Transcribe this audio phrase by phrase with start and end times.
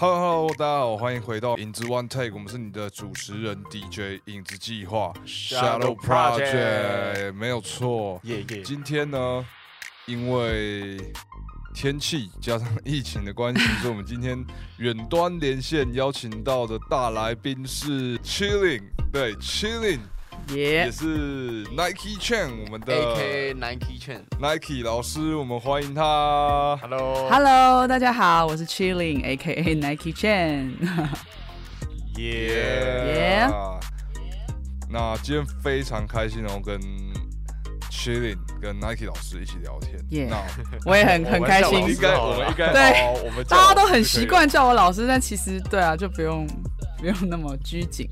[0.00, 8.18] Hello Hello，大家好，欢迎回到影子 One Take，我们是你的主持人 DJ 影子计划 Shadow Project，没有错。
[8.24, 9.44] 耶耶，今天呢，
[10.06, 10.96] 因为
[11.74, 14.42] 天气加上疫情的关系，所以我们今天
[14.78, 20.00] 远端连线邀请到的大来宾是 Chilling，对 Chilling
[20.48, 24.20] 也耶，是 Nike Chain，我们的 A K Nike Chain。
[24.40, 26.76] Nike 老师，我们欢迎他。
[26.82, 27.28] Hello。
[27.30, 30.72] Hello，大家好，我是 Chilling A.K.A Nike Chen。
[32.18, 33.48] 耶。
[33.48, 33.80] Yeah
[34.92, 36.80] 那今天非常开心哦，跟
[37.90, 40.00] Chilling 跟 Nike 老师一起聊天。
[40.10, 40.42] Yeah 那
[40.90, 46.44] 我也很很开心应，该我们应该对我们大家都很习惯叫我老师，但其实对啊，就不用
[46.98, 48.08] 不用那么拘谨。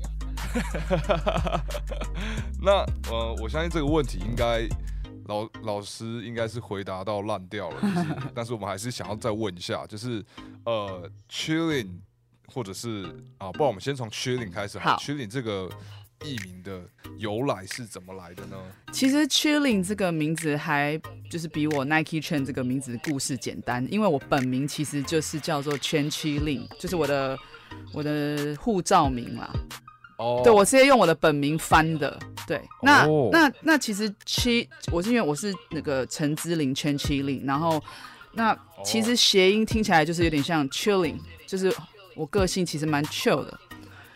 [2.61, 4.67] 那呃，我相信这个问题应该
[5.25, 10.23] 老老师应该是回答到烂掉了，就是 但是我们还是想要再问一下，就是
[10.65, 11.99] 呃，Chilling
[12.47, 13.03] 或者是
[13.37, 15.69] 啊，不然我们先从 Chilling 开始好 Chilling 这个
[16.25, 16.81] 艺名的
[17.17, 18.57] 由来是怎么来的呢？
[18.91, 27.37] 其实 Chilling 这个名字还就是比我 Nike Chen 这个名字的故事简单，因为我本名其实就是叫做 Chen Chilling，就是我的
[27.93, 29.49] 我的护照名啦。
[30.19, 30.41] 哦。
[30.43, 32.19] 对，我直接用我的本名翻的。
[32.45, 33.29] 对，那、哦。
[33.31, 37.81] 那那其实七，我是因为我是那个陈之琳圈七零，然后
[38.33, 41.73] 那其实谐音听起来就是有点像 chilling，就是
[42.15, 43.59] 我个性其实蛮 chill 的，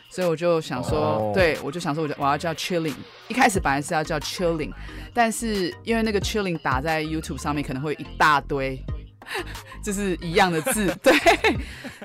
[0.09, 1.31] 所以我就想说，哦。
[1.33, 2.93] 对我就想说我就我要叫 chilling，
[3.27, 4.71] 一开始本来是要叫 chilling，
[5.13, 8.79] 但是因为那个 chilling 打在 YouTube 上面可能会一大堆。
[9.81, 11.13] 就是一样的字，对，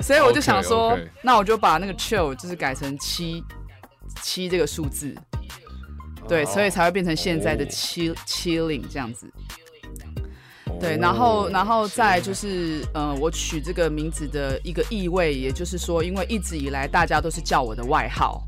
[0.01, 3.43] 所以我就想说那我就把那个 chill 就是改成七
[4.23, 5.15] 七这个数字，
[6.29, 9.31] 对，所以才会变成现在的哦七七零这样子。
[10.81, 18.47] 对，哦然后然后再就是呃，我取这个名字的一个意味，也就是说，因为一直以来大家都是叫我的外号，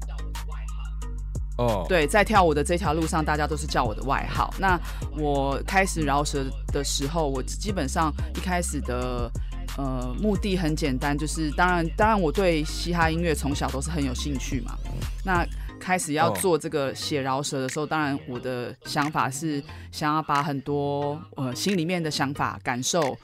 [1.58, 4.54] 哦，对，在跳舞的这条路上，大家都是叫我的外号。
[4.60, 4.78] 那
[5.18, 9.28] 我开始饶舌的时候，我基本上一开始的
[9.76, 14.76] 呃目的很简单，就是当然当然我对嘻哈音乐从小都是很有兴趣嘛。
[15.24, 15.44] 那
[15.80, 19.60] 开始要哦做这个写饶舌的时候，当然我的想法是
[19.90, 23.16] 想要把很多呃心里面的想法感受。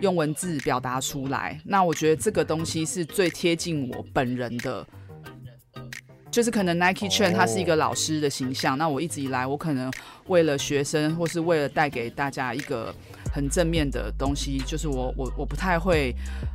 [0.00, 4.84] 用文字表达出来，那我觉得这个东西是最贴近我本人的，
[6.32, 9.92] 就是可能 Nike 券哦他是一个老师的形象，那我一直以来我可能
[10.26, 12.92] 为了学生或是为了带给大家一个
[13.34, 16.14] 很正面的东西，就是我我我不太会，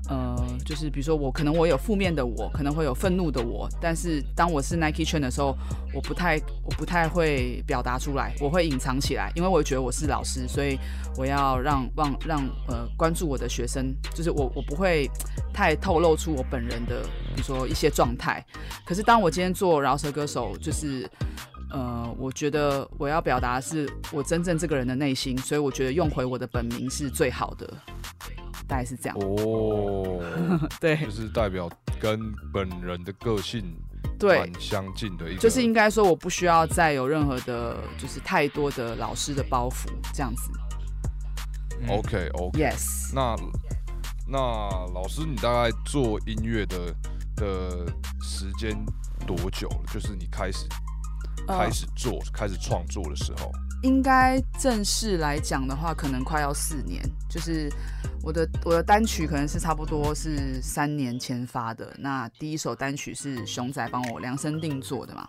[0.09, 5.57] 呃，就是比如说我可能我有负面的我，可能会有愤怒的我，但是当我是 Nike 圈的时候，
[5.93, 10.79] 我不太我不太会表达出来，我会隐藏起来，因为我觉得我是老师，所以
[11.17, 12.39] 我要让让让
[12.69, 15.09] 呃关注我的学生，就是我我不会
[15.53, 17.01] 太透露出我本人的，
[17.35, 18.41] 比如说一些状态。
[18.85, 21.05] 可是当我今天做饶舌歌手，就是
[21.71, 27.71] 呃，我觉得我要表达的是我真正这个人的内心，所以我觉得用回我的本名是最好的，
[28.67, 29.17] 大概是这样。
[29.19, 30.19] 哦，
[30.81, 31.69] 对就是代表
[31.99, 33.75] 跟本人的个性
[34.17, 40.51] 对，蛮相近的一个，就是应该说我不需要再有任何的，就是太多的老师的包袱这样子。
[41.87, 42.59] OK OK。
[42.59, 43.35] Yes，那
[44.27, 44.37] 那
[44.93, 46.93] 老师，你大概做音乐的
[47.35, 47.85] 的
[48.21, 48.75] 时间
[49.25, 49.83] 多久了？
[49.93, 50.77] 就是你开始呃
[51.57, 53.51] 开始做、开始创作的时候。
[53.81, 57.01] 应该正式来讲的话，可能快要四年。
[57.29, 57.71] 就是
[58.21, 61.95] 我的我的单曲可能是差不多是三年前发的。
[61.97, 65.27] 那第一首单曲是熊仔帮我量身定做的嘛。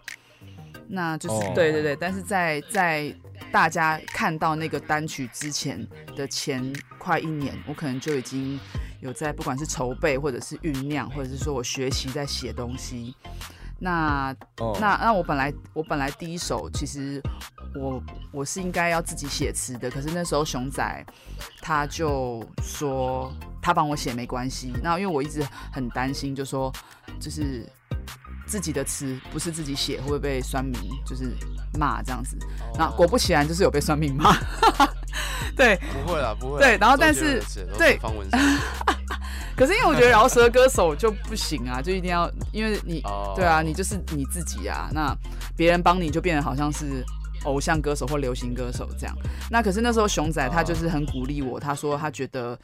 [0.89, 3.15] 那就是、哦对对对，但是在在
[3.53, 8.59] 大家看到那个单曲之前的前快一年，我可能就已经
[9.01, 13.15] 有在不管是筹备或者是酝酿，或者是说我学习在写东西。
[13.81, 17.21] 那哦那那我本来我本来第一首其实
[17.75, 21.07] 我我是应该要自己写词的，可是那时候熊仔
[21.63, 23.33] 他就说
[23.63, 24.73] 他帮我写没关系。
[24.83, 25.43] 那因为我一直
[25.73, 26.71] 很担心，就说
[27.19, 27.66] 就是
[28.51, 30.75] 自己的词不是自己写会不会被酸民
[31.07, 31.31] 就是
[31.79, 32.37] 骂这样子。
[32.77, 34.37] 那果不其然就是有被酸民骂。
[35.57, 36.59] 对，不会啦，不会。
[36.59, 37.41] 对然后但是
[37.79, 38.41] 对方文山。
[39.57, 45.15] 可是因为我觉得饶舌歌手就不行啊，就一定要因为你哦对啊，你就是你自己啊，那
[45.57, 47.05] 别人帮你就变得好像是
[47.45, 49.17] 偶像歌手或流行歌手这样。
[49.51, 52.59] 那可是那时候熊仔他就是很鼓励我，他说他觉得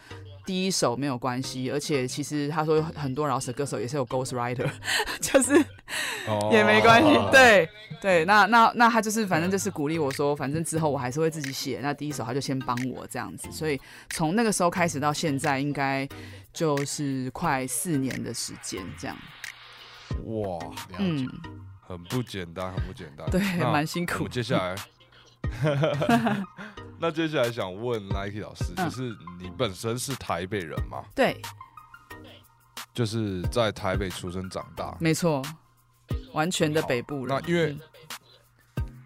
[0.46, 4.70] 第一首没有关系，而且其实他说很多饶舌歌手也是有 ghost writer，
[5.20, 5.52] 就是
[6.28, 7.19] 哦也没关系。
[7.31, 7.69] 对
[8.00, 11.81] 对，那那那他就是反正就是鼓励我说，反正之后我还是会自己写。
[11.82, 16.08] 那第一首他就先帮我这样子，所以从那个时候开始到现在，应该
[16.52, 19.16] 就是快四年的时间这样。
[20.26, 20.58] 哇，
[20.99, 21.28] 嗯，
[21.81, 23.28] 很不简单，很不简单。
[23.31, 24.31] 对，蛮辛苦我们。
[24.31, 24.76] 接下来，
[26.98, 31.04] 那接下来想问 Nike 老师，嗯就是你本身是台北人吗？
[31.14, 31.40] 对，
[32.94, 34.96] 就是在台北出生长大。
[34.98, 35.43] 没错，
[36.32, 37.28] 完全的北部人。
[37.28, 37.76] 那因为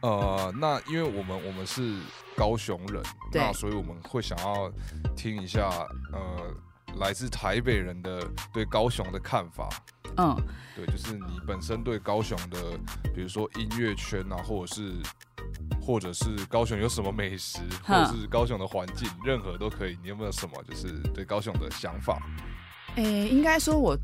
[0.02, 1.98] 嗯呃，那因为我们我们是
[2.37, 3.02] 高雄人，
[3.32, 4.72] 对那所以我们会想要
[5.16, 5.69] 听一下
[6.12, 6.54] 呃
[6.96, 9.69] 来自台北人的对高雄的看法。
[10.16, 10.36] 嗯，
[10.75, 12.78] 对，就是你本身对高雄的，
[13.14, 14.94] 比如说音乐圈啊，或者是
[15.81, 19.99] 或者是高雄有什么美食，或者是高雄的环境，任何都可以。
[20.02, 22.20] 你有没有什么就是对高雄的想法？
[22.97, 23.97] 诶、应该说，我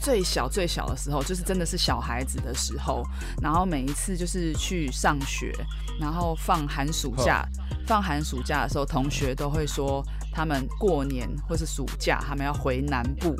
[0.00, 3.02] 最小最小的时候，就是真的是小孩子的时候，
[3.42, 5.52] 然后每一次就是去上学，
[6.00, 7.46] 然后放寒暑假，
[7.86, 13.36] 放寒暑假的时候，同学都会说他们过年或是暑假，他们要回南部。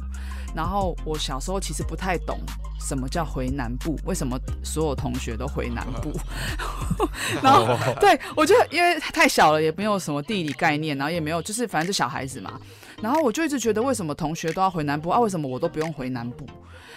[0.55, 2.39] 然后我小时候其实不太懂
[2.81, 6.13] 什么叫回南部，为什么所有同学都回南部？
[7.43, 7.67] 然后
[8.01, 12.61] 对我就因为太小了，也没有什么地理概念，然后也没有就是反正是小孩子嘛，
[13.01, 15.21] 然后我就一直觉得为什么同学都要回南部啊？
[15.21, 16.47] 为什么我都不用回南部？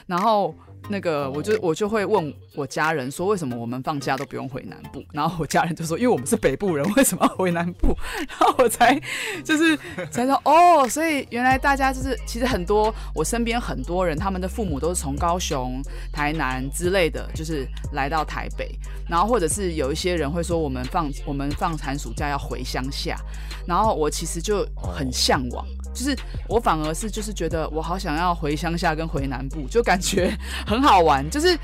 [0.06, 0.53] 然后
[0.89, 5.03] 那个我就我就会问我家人说，为什么我们放假都不用回南部？
[5.13, 7.95] 然后我家人就说，因为我们是北部人，为什么要回南部？
[8.27, 9.00] 然后我才
[9.44, 9.77] 就是
[10.12, 15.81] 才说哦，所以原来大家就是其实很多我身边很多人，他们的父母都是从高雄、
[16.12, 18.69] 台南之类的，就是来到台北，
[19.09, 23.18] 然后或者是有一些人会说我们放我们放寒暑假要回乡下，
[23.65, 25.65] 然后我其实就很向往。
[25.94, 26.18] 就是
[26.50, 30.36] 我反而是就是觉得我好想要回乡下跟回南部，就感觉
[30.66, 31.30] 很好玩。
[31.30, 31.57] 就是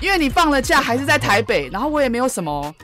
[0.00, 2.74] 因为你放了假还是在台北，然后我也没有什么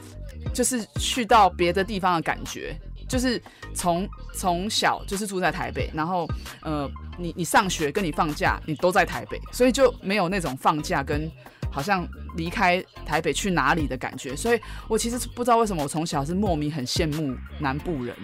[0.52, 2.74] 就是去到别的地方的感觉，
[3.08, 3.40] 就是
[3.74, 6.26] 从从小就是住在台北，然后
[6.62, 11.30] 呃你你上学跟你放假你都在台北，所以就没有那种放假跟
[11.70, 14.34] 好像离开台北去哪里的感觉。
[14.34, 18.16] 所以我其实不知道为什么我从小是莫名很羡慕南部人。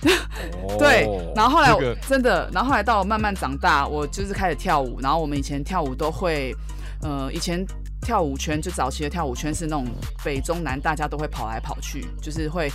[0.78, 6.54] 对，然后后来真的，然后后来到我慢慢长大，我就是开始跳舞，然后我们以前跳舞都会，
[7.02, 7.64] 呃，以前
[8.00, 9.86] 跳舞圈就早期的跳舞圈是那种
[10.24, 12.70] 北中南大家都会跑来跑去，就是会。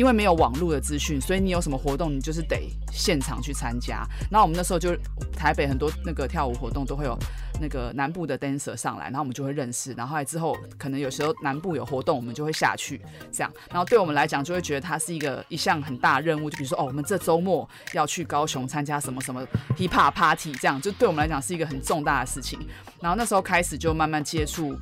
[0.00, 4.02] 因为没有网络的资讯，所以你有什么活动，你就是得现场去参加。
[4.30, 4.96] 然后我们那时候就
[5.30, 7.14] 台北很多那个跳舞活动都会有
[7.60, 9.92] 那个南部的 dancer 上来，然后我们就会认识。
[9.92, 12.98] 然后来之后，可能有时候南部有活动，我们就会下去
[13.30, 13.52] 这样。
[13.68, 16.48] 然后对我们来讲，就会觉得它是一个一项很大任务。
[16.48, 19.46] 就比如说，哦，我们这周末要去高雄参加什么什么
[19.76, 22.58] hip hop party，这样就对我们来讲是一个很重大的事情。
[23.02, 24.74] 然后那时候开始就慢慢接触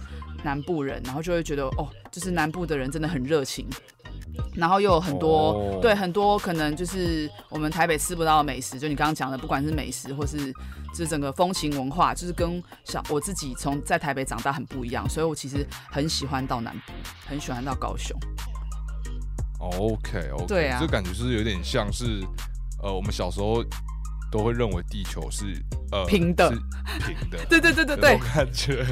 [0.45, 3.67] 南部人，然后就会觉得，哦，就是南部的人真的很热情。
[4.55, 5.79] 然后又有很多、哦。
[5.81, 10.53] 对很多可能就是我们台北吃不到的美食，就你刚刚讲的，不管是美食或是
[10.93, 16.93] 就是整个风情文化，就是跟小我自己从在台北长大很不一样，所以我其实很喜欢到南部，
[17.27, 18.19] 很喜欢到高雄。
[19.61, 20.79] OK OK，对啊。
[20.81, 22.23] 这感觉是有点像是
[22.83, 23.65] 呃，我们小时候
[24.31, 25.45] 都会认为地球是
[25.91, 28.85] 呃平的是平的， 对对对对对种，感觉。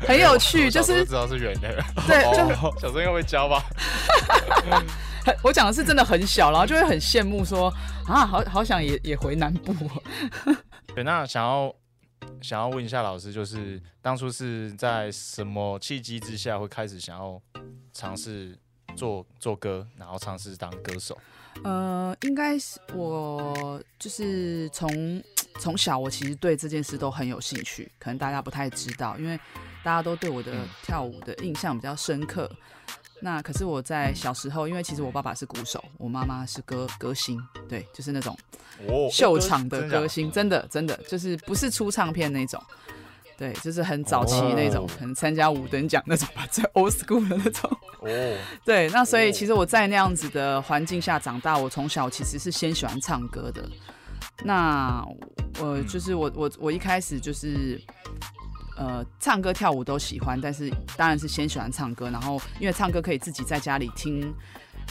[0.00, 3.64] 很有趣，就是知道是圆的，对，就哦小时候应该会教吧？
[5.24, 7.68] 很 我讲的是真的很小，然后就会很羡慕说
[8.06, 10.56] 啊，好好想也也回南部哦、
[10.94, 11.74] 对，那想要
[12.40, 17.40] 想要问一下老师，就是当初是在什么契机之下会开始想要
[17.92, 18.56] 尝试
[18.96, 21.18] 做做歌，然后尝试当歌手？
[21.64, 25.22] 呃，应该是我就是从
[25.58, 29.36] 从小我其实对这件事都很有兴趣，可能大家不太知道，因为
[29.82, 32.50] 大家都对我的嗯跳舞的印象比较深刻。
[33.20, 38.38] 那可是我在小时候，因为其实我爸爸是鼓手，我妈妈是歌歌星，对，就是那种
[38.86, 42.62] 哦秀场的歌星，真的真的就是不是出唱片那种，
[43.38, 47.70] 对，就是很早期那种，哦可能参加五等奖那种吧， 最 old school 的那种。
[48.00, 53.64] 哦， 对，那所以哦其实我在那样子的环境下长大，我从小其实是先喜欢唱歌的。
[54.42, 55.04] 那
[55.60, 57.80] 我就是我我我一开始就是
[58.76, 64.34] 呃唱歌跳舞都喜欢，但是当然是先喜欢唱歌，然后因为唱歌可以自己在家里听。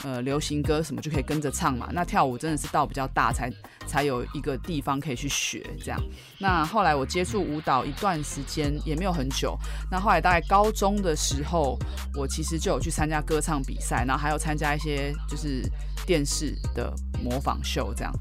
[0.04, 1.90] 呃，流行歌什么就可以跟着唱嘛。
[1.92, 3.52] 那跳舞真的是到比较大才
[3.86, 6.00] 才有一个地方可以去学这样。
[6.40, 9.58] 那后来我接触舞蹈一段时间也没有很久，
[9.92, 11.78] 那后来大概高中的时候，
[12.16, 15.64] 我其实就有去参加歌唱比赛，然后还有参加一些就是
[16.06, 18.14] 电视的模仿秀这样。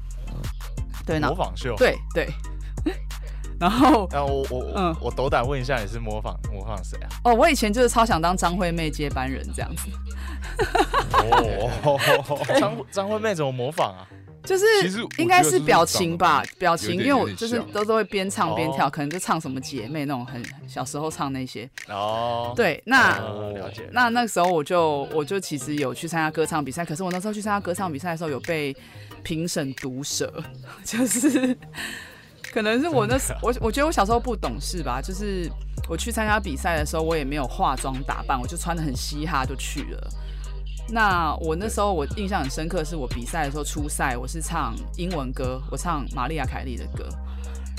[1.05, 2.27] 对，那模仿秀，对对。
[3.59, 7.09] 然后那我我嗯我我斗胆问一下，你是模仿模仿谁啊？
[7.23, 9.89] 哦，我以前就是超想当张惠妹接班人这样子，
[11.13, 11.99] 哦，
[12.59, 14.07] 张张惠妹怎么模仿啊？
[14.43, 21.69] 就是其实应该是是表情吧，表情，因为我就是都都会边唱边跳，哦可能就唱什么姐妹那种很小时候唱那些。
[21.89, 23.89] 哦，对，那、哦了解。
[23.91, 28.73] 那那个时候我就我就其实有去参加歌唱比赛，可是我那时候去参加歌唱比赛的时候有被
[29.21, 30.31] 评审毒舌，
[30.85, 31.57] 就是
[32.51, 35.49] 可能是我那时我我觉得我小时候不懂事吧，就是
[35.87, 40.07] 我去参加比赛的时候，我也没有化妆打扮，我就穿的很嘻哈就去了。
[40.89, 47.05] 那我那时候我印象很深刻，是我比赛的时候初赛，我是唱英文歌，我唱玛丽亚凯莉的歌，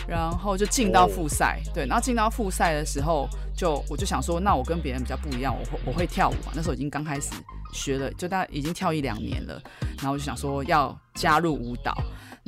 [0.07, 7.31] 然后就进到复赛，对，然后进到复赛的时候，就我就想说，那我跟别人比较不一样，我会我会跳舞嘛，那时候已经刚开始
[7.73, 9.59] 学了，就大概已经跳一两年了，
[9.97, 11.97] 然后我就想说要加入舞蹈，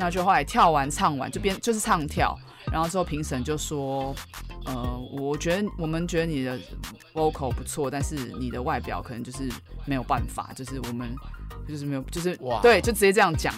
[0.00, 2.34] 那就后来跳完唱完就边就是唱跳，
[2.72, 4.14] 然后之后评审就说，
[4.64, 6.58] 呃，我觉得我们觉得你的
[7.12, 9.48] vocal 不错，但是你的外表可能就是
[9.84, 11.14] 没有办法，就是我们
[11.68, 13.54] 就是没有，就是哇对，就直接这样讲，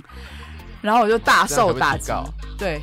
[0.83, 2.13] 然后我就大受打击，
[2.59, 2.83] 对。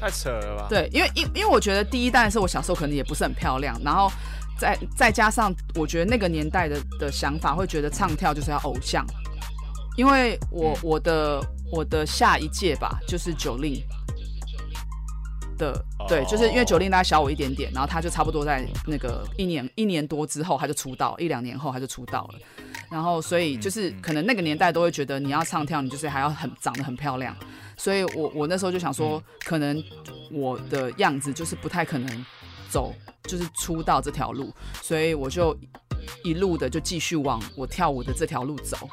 [0.00, 0.66] 太扯了吧？
[0.68, 4.08] 对，因为因因为我觉得第一代是我小时候可能也不是很漂亮，然后
[4.56, 9.04] 再再加上我觉得那个年代的的想法会觉得唱跳就是要偶像，
[9.96, 13.82] 因为我、嗯我的我的下一届吧就是九令
[15.56, 22.38] 的，对，就是因为九令大概小我一点点，然后他就差不多在那个一年一年多之后他就出道，一两年后他就出道了。
[22.90, 27.36] 然后，所以就是可能那个年代都会觉得你要唱跳，你就是还要很长得很漂亮，
[27.76, 29.84] 所以我我那时候就想说，可能
[30.32, 32.24] 我的样子就是不太可能
[32.70, 32.94] 走
[33.24, 35.54] 就是出道这条路，所以我就
[36.24, 38.88] 一路的就继续往我跳舞的这条路走。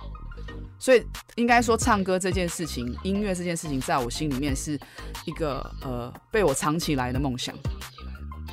[0.80, 1.06] 所以
[1.36, 4.80] 应该说，唱歌这件事情，音乐这件事情，在我心里面是
[5.26, 7.56] 一个呃被我藏起来的梦想。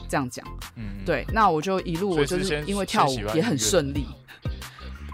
[0.08, 4.06] 这样讲，嗯，对，那我就一路我就是因为跳舞也很顺利，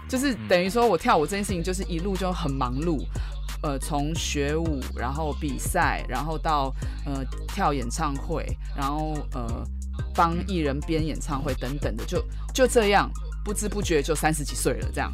[0.09, 0.47] 就是嗯。
[0.49, 3.05] 等于说我跳舞这件事情就是一路就很忙碌，
[3.63, 6.75] 呃，从学舞，然后比赛，然后到
[7.05, 9.65] 呃跳演唱会，然后呃
[10.13, 12.21] 帮艺人编演唱会等等的，就
[12.53, 13.09] 就这样
[13.43, 15.11] 不知不觉就三十几岁了这样。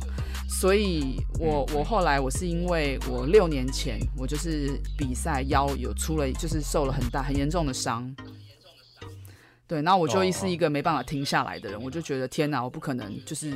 [0.48, 8.16] 所以我我后来我是因为我六年前我就是比赛腰有出了就是受了很大很严重的伤，
[9.68, 13.50] 对，那我就哦是一个没办法停下来的人，我就觉得天哪，我不可能就是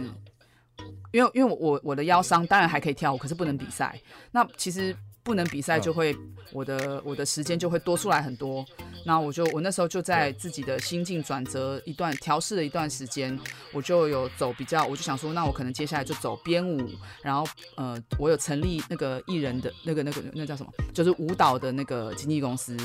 [1.11, 3.97] 因为因为我我的腰伤当然还可以跳舞，可是不能比赛。
[4.31, 4.93] 那其实
[5.29, 6.17] 不能比赛就会、
[6.51, 8.65] 我的我的时间就会多出来很多。
[9.05, 13.39] 那我就我那时候就在自己的心境转折一段调试了一段时间，
[13.71, 16.89] 我就有走比较，我就想说，那我可能接下来就走编舞，
[17.21, 22.75] 然后呃，我有成立那个艺人的那个那个那叫什么，就是舞蹈的那个经纪公司。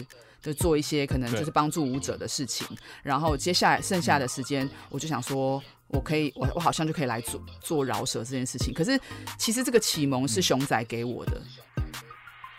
[0.45, 2.67] 就做一些可能就是帮助舞者的事情，
[3.03, 8.75] 然后接下来剩下的时间，我就想说，我可以，我我好像就可以来做做饶舌这件事情。
[8.75, 9.01] 可是
[9.39, 11.41] 其实这个启蒙是熊仔给我的，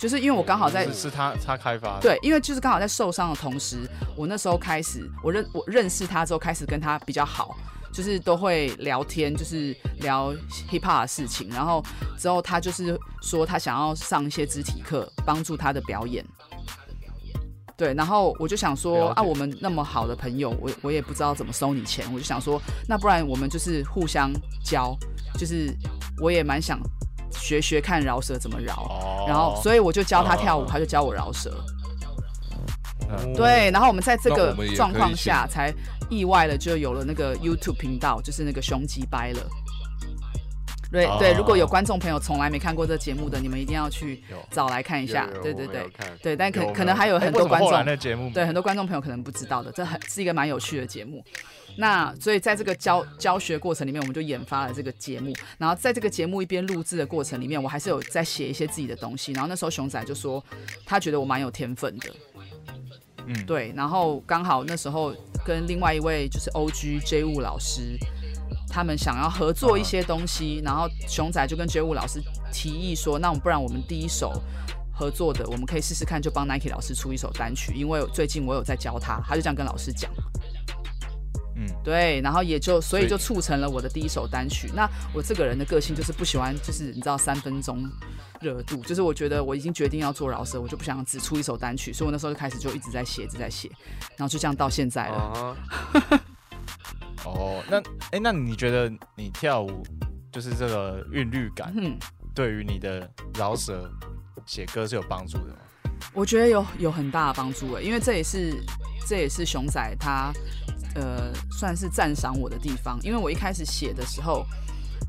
[0.06, 7.58] 就是因为我刚好在是是他他开发的，对，因为就是刚好在受伤的同时，我那时候开始，我认我认识他之后，开始跟他比较好，
[7.92, 10.32] 就是都会聊天，就是聊
[10.70, 11.50] hip hop 的事情。
[11.50, 11.84] 然后
[12.20, 16.24] 之后他就是说他想要上一些肢体课，帮助他的表演。
[17.76, 24.32] 对，然后我就想说啊，我们那么好的朋友，我我也不知道怎么收你钱，我就想说，那不然我们就是互相
[24.64, 24.96] 教，
[25.36, 25.76] 就是
[26.22, 26.80] 我也蛮想
[27.40, 28.74] 学学看饶舌怎么饶。
[28.74, 31.52] 哦，然后，所以我就教他跳舞，哦他就教我饶舌。
[33.08, 35.72] 嗯对，然后我们在这个状况下，才
[36.10, 39.40] 意外的就有了那个 YouTube 频道，就是那个雄鸡掰了。
[40.92, 45.28] 对、哦对，如果有观众朋友从来没看过这节目的，你们一定要去找来看一下。
[45.44, 45.88] 对对对
[46.24, 47.70] 对，但可可能还有哎很多观众
[48.34, 51.24] 对，很多观众朋友可能不知道的，这很是一个蛮有趣的节目。
[51.78, 55.34] 那所以在这个教教学过程里面，我们就研发了这个节目。
[55.58, 59.32] 然后在这个节目一边录制的过程里面，我还是有在写一些自己的东西。
[59.34, 60.44] 然后那时候熊仔就说，
[60.86, 62.10] 他觉得我蛮有天分的，
[63.28, 63.74] 嗯，对。
[63.76, 65.14] 然后刚好那时候
[65.46, 67.98] 跟另外一位就是 OG J 雾老师，
[68.70, 74.42] 他们想要合作一些东西，然后熊仔就跟 J 雾老师提议说，那我们不然我们第一首。
[74.98, 80.10] 合作的，我们可以试试看，就帮 Nike 老师出一首单曲，因为最近我有在教他，他就这样跟老师讲，
[81.56, 84.70] 嗯，对，然后也就所以就促成了我的第一首单曲。
[84.76, 87.90] 那我这个人的个性就是不喜欢，就是你知道三分钟
[88.42, 93.70] 热度，就是我觉得我已经决定要做饶舌，我就不想只出一首单曲，所以我那时候就开始就一直在写，一直在写，
[94.18, 95.16] 然后就这样到现在了。
[95.16, 95.58] 啊
[97.26, 97.78] 哦，那
[98.12, 99.84] 哎，那你觉得你跳舞
[100.32, 101.98] 就是这个韵律感，嗯，
[102.36, 103.90] 对于你的饶舌
[104.46, 105.58] 写歌是有帮助的吗？
[106.14, 108.64] 我觉得有有很大的帮助诶，因为这也是
[109.08, 110.32] 这也是熊仔他
[110.94, 114.46] 呃算是赞赏我的地方，因为我一开始写的时候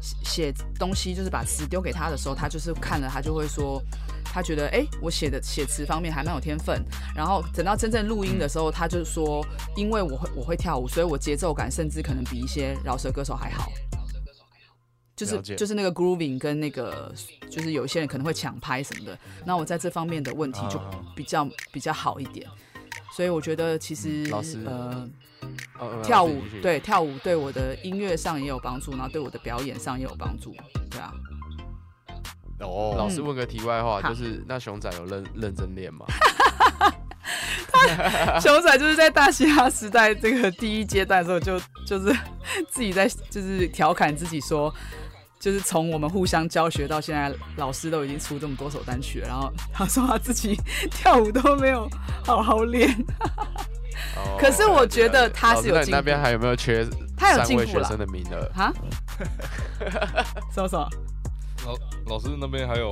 [0.01, 3.83] 写写东西就是把词丢给他的时候，他就是看了他就会说。
[4.29, 6.85] 他觉得，哎、我写的写词方面还蛮有天分。
[7.15, 9.43] 然后等到真正录音的时候，他就说，
[9.75, 13.73] 因为我会我会跳舞，所以我节奏感甚至可能比一些饶舌歌手还好。
[15.17, 17.11] 就是了解就是那个 grooving 跟那个，
[17.49, 22.47] 就是有一些人可能会抢拍什么的，那我在这方面的问题就啊比较比较好一点。
[23.17, 25.09] 所以我觉得其实嗯老师呃
[26.03, 30.55] 跳舞对跳舞对我的音乐上也有帮助，然后对我的表演上也有帮助，
[30.91, 31.11] 对啊。
[32.61, 36.05] 哦，老师问个题外话，好就是那熊仔有认认真练吗？
[38.39, 42.15] 熊仔就是在大嘻哈时代这个第一阶段的时候就，就是
[42.69, 44.75] 自己在就是调侃自己说，
[45.47, 50.59] 就是从我们互相教学到现在，老师都已经出这么多首单曲了，然后 他说他自己
[50.91, 51.89] 跳舞都没有
[52.25, 52.91] 好好练，
[54.17, 56.85] 哦 可是我觉得他是有进步那你那边还有没有缺
[57.17, 58.51] 他有进步了位学生的名额？
[58.61, 58.73] 啊？
[60.53, 60.89] 什么什么？
[61.65, 61.77] 老
[62.17, 62.91] 老师那边还有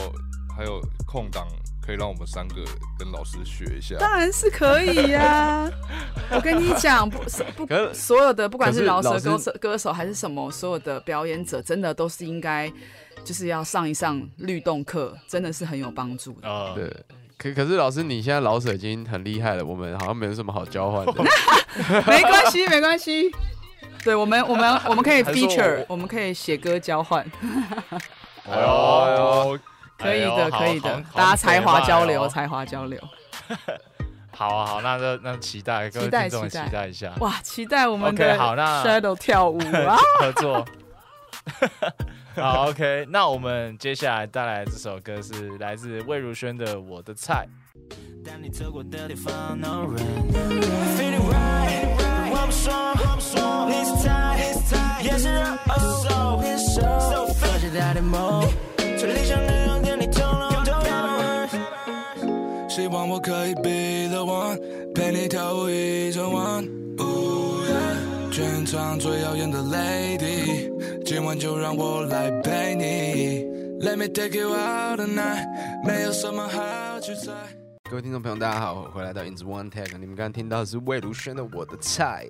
[0.57, 1.45] 还有空档，
[1.85, 2.55] 可以让我们三个
[2.99, 3.97] 跟老师学一下。
[3.99, 5.71] 当然是可以呀、
[6.31, 12.73] 我跟你讲，不是不可所有的不管是是饶舌老师歌手歌手还是什么，所有的表演者，真的都是应该
[13.23, 16.49] 就是要上一上律动课，真的是很有帮助的。
[16.49, 16.91] 呃，对，
[17.37, 21.12] 可可是老师你现在老舍已经很厉害了，我们好像没有什么好交换的。
[22.07, 23.31] 没关系，没关系。
[24.03, 27.25] 对我们，我们我们可以 feature，我们可以写歌交换，
[28.49, 29.59] 哎呦，
[30.05, 33.01] 可以的，可以的，大家才华交流，才华交流。
[34.31, 39.97] 好啊，好，那就那期待各位期待听众期待一下哇，期待我们的好那 Shadow 跳舞啊！
[40.21, 40.67] 合作。
[42.35, 47.47] 好，OK，那我们接下来带来这首歌是来自魏如萱的《我的菜》。
[48.27, 51.95] 但你走过的地方，no run，feeling right，
[52.31, 55.45] 我不说，你是菜，也是热
[56.03, 58.45] 手，so feel，放下大的梦，
[58.99, 59.74] 最理想的
[62.75, 64.59] 希望我可以 be the one，
[64.97, 66.64] 陪你跳舞一整晚。
[66.97, 73.44] Ooh, yeah 全场最耀眼的 lady，今晚就让我来陪你。
[73.87, 75.46] Let me take you out tonight，
[75.87, 77.31] 没有什么好去猜。
[77.88, 82.27] 各位听众朋友，大家好，回来到 In One Tag，你们刚刚听到的是魏如萱的《我的菜》，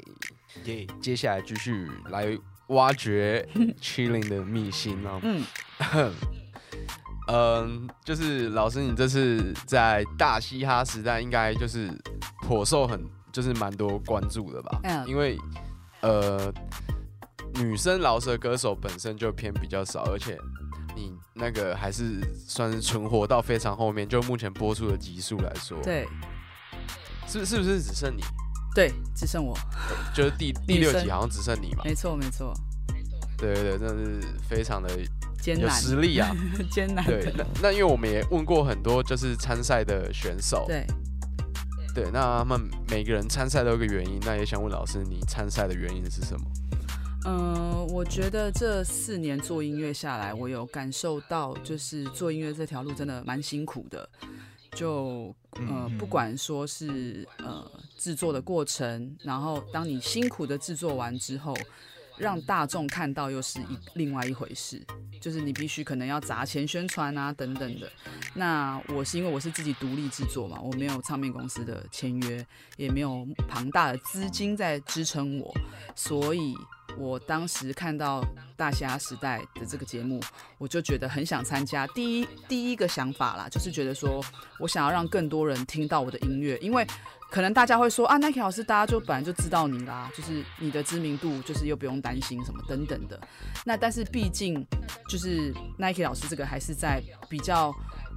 [0.68, 0.86] 耶！
[1.00, 3.48] 接下来继续来挖掘
[3.80, 5.20] Chilling 的秘辛哦。
[5.22, 5.42] 嗯，
[7.28, 11.90] 嗯，就是老师，你这次在大嘻哈时代应该就是
[12.42, 14.80] 颇受很就是蛮多关注的吧？
[14.84, 15.38] 嗯因为
[16.02, 16.52] 呃，
[17.54, 20.38] 女生饶舌歌手本身就偏比较少，而且
[20.94, 26.06] 你那个还是算是存活到非常后面，就目前播出的集数来说，，对
[27.26, 28.22] 是是不是只剩你？
[28.74, 29.56] 对，只剩我，
[30.14, 31.82] 就是第 第六集好像只剩你嘛？
[31.84, 32.52] 没错没错，
[33.38, 35.04] 对对对，真的是非常的有
[35.44, 36.34] 艰难实力啊。
[36.72, 40.86] 艰难对，那那因为我们也问过很多就是参赛的选手，对。
[41.94, 46.44] 对，那他们每个人参赛都有个原因，那也想问老师，你参赛的原因是什么？
[47.24, 54.08] 嗯，我觉得这四年做音乐下来，我有感受到，就是做音乐这条路真的蛮辛苦的。
[54.74, 57.64] 就呃，不管说是呃
[57.96, 61.56] 制作的过程，然后当你辛苦的制作完之后，
[62.16, 64.84] 让大众看到又是一另外一回事。
[65.20, 67.90] 就是你必须可能要砸钱宣传啊等等的。
[68.34, 72.46] 那我是因为我是自己独立制作嘛，我没有唱片公司的签约，
[72.76, 75.54] 也没有庞大的资金在支撑我，
[75.96, 76.54] 所以
[76.96, 78.20] 我当时看到
[78.56, 80.20] 《大虾时代》的这个节目，
[80.58, 81.86] 我就觉得很想参加。
[81.88, 84.24] 第一第一个想法啦，就是觉得说
[84.58, 86.86] 我想要让更多人听到我的音乐，因为
[87.30, 93.20] 可能大家会说啊，Nike 老师大家就本来就知道你啦，就是你的知名度就是又不用担心什么等等的。
[93.64, 94.64] 那但是毕竟
[95.08, 97.74] 就是 Nike 老师这个还是在比较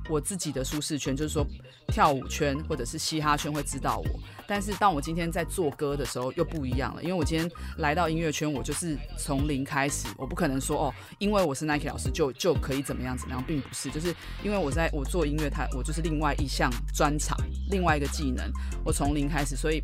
[0.10, 1.46] 我自己的舒适圈，就是说
[1.88, 4.20] 跳舞圈或者是嘻哈圈会知道我。
[4.48, 17.38] 但是当我今天在做歌的时候又不一样了，因为我今天来到音乐圈，我就是从零开始，我不可能说哦，因为我是 Nike 老师就就可以怎么样怎么样，并不是，就是因为我在我做音乐，它我就是另外一项专长，
[17.70, 18.50] 另外一个技能，
[18.86, 19.84] 我从零开始，所以。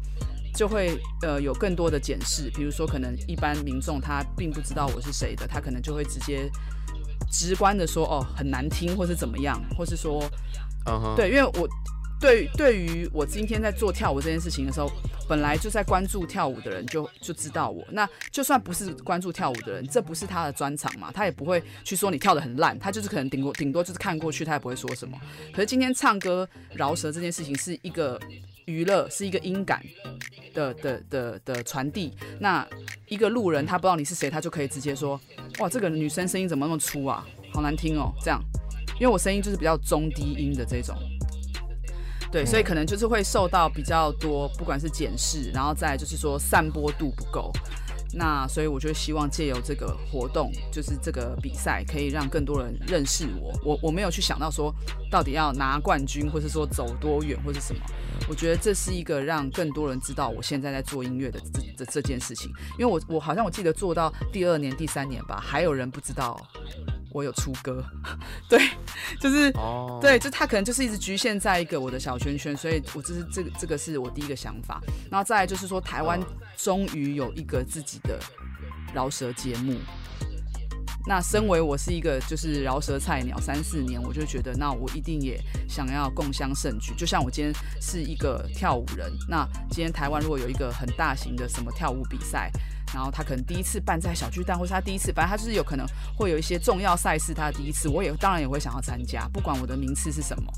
[0.55, 6.47] 就会呃有更多的检视，比如说可能一般民众他并不知道我是谁的，他可能就会直接
[7.33, 10.23] 直观的说哦很难听，或是怎么样，或是说
[10.85, 11.67] 嗯哼，对，因为我
[12.21, 14.89] 对对于我今天在做跳舞这件事情的时候，
[15.27, 17.83] 本来就在关注跳舞的人就就知道我。
[17.89, 25.19] 那就算不是关注跳舞的人，这不是他的专长嘛，他也不会去说你跳的很烂，他就是可能顶多顶多就是看过去，他也不会说什么。
[25.51, 28.17] 可是今天唱歌饶舌这件事情是一个
[28.65, 29.83] 娱乐，是一个音感
[30.53, 32.13] 的的的的传递。
[32.39, 32.67] 那
[33.07, 35.19] 一个路人他不知道你是谁，他就可以直接说
[35.59, 38.41] ：“哇，这个女生声音怎么那么粗啊，好难听哦。”这样，
[38.99, 40.95] 因为我声音就是比较中低音的这种。
[42.31, 47.51] 对，所以可能就是会受到比较多，不管是检视，然后再就是说散播度不够。
[48.13, 53.51] 那所以我就希望借由这个活动，就是这个比赛，可以让更多人认识我。
[53.63, 54.73] 我我没有去想到说
[55.09, 57.81] 到底要拿冠军，或是说走多远，或是什么。
[58.29, 62.51] 我觉得这是一个让更多人知道我现在在做音乐的这这这件事情。
[62.77, 66.39] 因为我我好像我记得做到第二年、第三年吧，还有人不知道
[67.13, 67.83] 我有出歌。
[68.49, 68.59] 对，
[69.19, 74.81] 就是哦，对，就他可能就是一直局限在一个我的小圈圈，所以我这是这个这个是我第一个想法。
[75.09, 76.19] 然后再来就是说，台湾
[76.57, 78.19] 终于有一个自己的
[78.93, 79.77] 饶舌节目。
[81.05, 86.93] 那身为我是一个就是饶舌菜鸟，三四年，我就觉得那我一定也想要共襄盛举。
[86.95, 92.49] 就像我今天是一个跳舞人，那今天台湾如果有一个很大型的什么跳舞比赛，
[92.93, 95.85] 然后他可能第一次办在小巨蛋，或是他第一次，反正他就是有可能
[96.17, 100.51] 会有一些重要赛事，他的第一次，我也当然也会想要参加，不管我的名次是什么，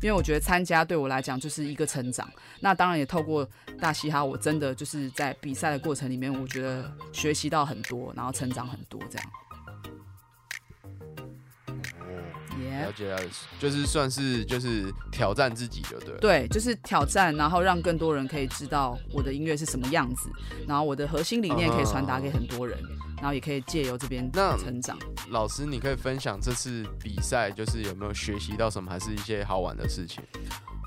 [0.00, 2.28] 因为我觉得参加对我来讲就是一个成长。
[2.60, 3.48] 那当然也透过
[3.80, 9.26] 大嘻哈，我真的就是在比赛的过程里面，我觉得学习到很多，然后成长很多，这样。
[12.70, 13.28] 了解了解，
[13.58, 16.18] 就是算是就是挑战自己，就对了。
[16.20, 20.30] 对，就是挑战，然后让更多人可以知道我的音乐是什么样子，
[20.66, 22.78] 然后我的核心理念可以传达给很多人，
[23.16, 24.98] 然后也可以借由这边那成长。
[25.30, 30.22] 老师，你可以分享这次比赛就是有没有学习到什么，还是一些好玩的事情？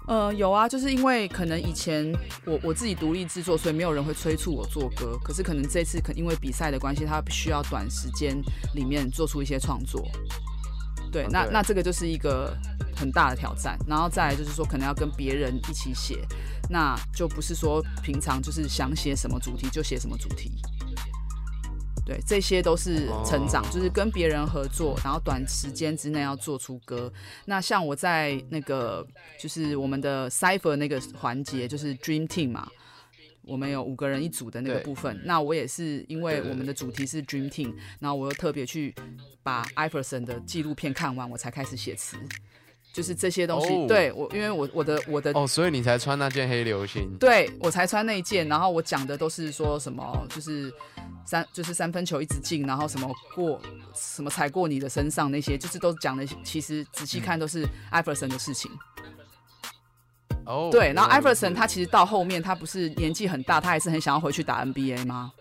[0.05, 2.13] 呃，有啊，就是因为可能以前
[2.45, 5.17] 我我自己独立制作，所以没有人会催促我做歌。
[5.23, 8.35] 可是可能这次可因为比赛的关系，他需要短时间
[8.75, 10.05] 里面做出一些创作。
[11.13, 12.57] 对，那那这个就是一个
[12.95, 13.77] 很大的挑战。
[13.87, 16.27] 然后再来就是说，可能要跟别人一起写，
[16.69, 20.51] 那就不是说平常就是想写什么主题就写什么主题。
[22.05, 27.09] 对，这些都是成长，哦就是跟别人合作，然后短时间之内要做出歌。
[27.45, 29.07] 那像我在那个
[29.39, 32.67] 就是我们的 Cipher 那个环节，就是 Dream Team 嘛，
[33.45, 35.19] 我们有五个人一组的那个部分。
[35.23, 38.93] 那我也是因为我们的主题是 Dream Team，然后我又特别去
[39.41, 42.17] 把 Iverson 的纪录片看完，我才开始写词。
[42.91, 47.09] 就是这些东西，哦对我，因为我我的我的哦，所以你才穿那件黑流星。
[47.19, 50.71] 对我才穿那一件，然后我讲的都是说什么，就是
[51.25, 53.59] 三就是三分球一直进，然后什么过
[53.95, 58.69] 什么踩过你的身上那些，就是都讲的，其实仔细看都是艾弗森的事情。
[60.45, 65.31] 哦，对，然后艾弗森是他其实到后面他不是年纪很大，他还是很想要回去打 NBA 吗？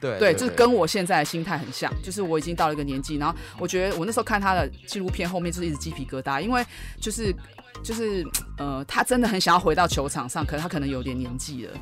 [0.00, 6.64] 对对，就是跟我现在的心态很像，就是我已经到了一个年纪，然后我觉得我那时候看他的纪录片后面就是一直鸡皮疙瘩，因为
[7.00, 7.34] 就是
[7.82, 8.26] 就是
[8.58, 11.72] 呃，他真的很想要回到球场上，可是他可能有点年纪了。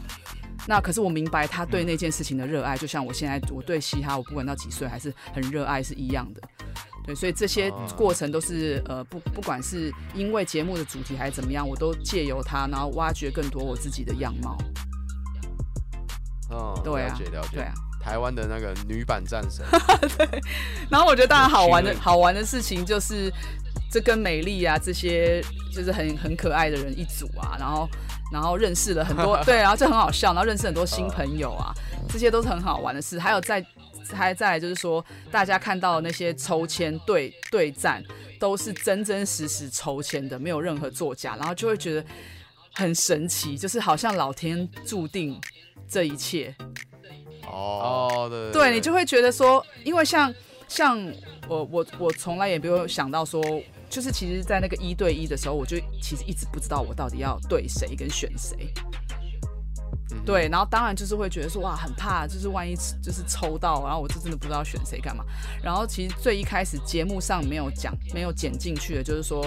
[0.69, 6.43] 那可是我明白他对那件事情的热爱，就像我现在我对嘻哈，我不管到几岁还是很热爱是一样的。
[7.05, 14.57] 对，所以这些哦过程都是呃不不管是因为节目的主题还是怎么样，我都借由它，然后挖掘更多我自己的样貌。
[16.51, 17.57] 哦，对啊了解了解。
[17.57, 19.65] 对啊，台湾的那个女版战神，
[20.19, 20.41] 对
[20.91, 23.33] 然后我觉得当然好玩的 好玩的事情就是，
[23.91, 25.43] 这跟美丽啊这些
[25.75, 27.89] 就是很很可爱的人一组啊，然后
[28.33, 31.73] 然后认识了很多 对，然后就很好笑，然后认识很多新朋友啊，
[32.09, 33.19] 这些都是很好玩的事。
[33.19, 33.65] 还有在
[34.13, 38.03] 还再来就是说，大家看到那些抽签对对战，
[38.39, 42.05] 都是真真实实抽签的，没有任何作假，然后就会觉得
[42.75, 45.41] 很神奇，就是好像老天注定
[45.89, 46.55] 这一切。
[47.47, 50.35] 哦，哦，对对你就会觉得说，因为像
[50.69, 50.99] 像
[51.49, 53.43] 我我我从来也没有想到说，
[53.91, 58.73] 就是其实，在那个一对一的时候，我就其实一直不知道我到底要对谁跟选谁。
[60.13, 65.25] 嗯对，然后当然就是会觉得说哇，很怕，就是万一就是抽到，然后我就真的不知道选谁干嘛。
[65.63, 69.45] 然后其实最一开始节目上没有讲，没有剪进去的，就是说，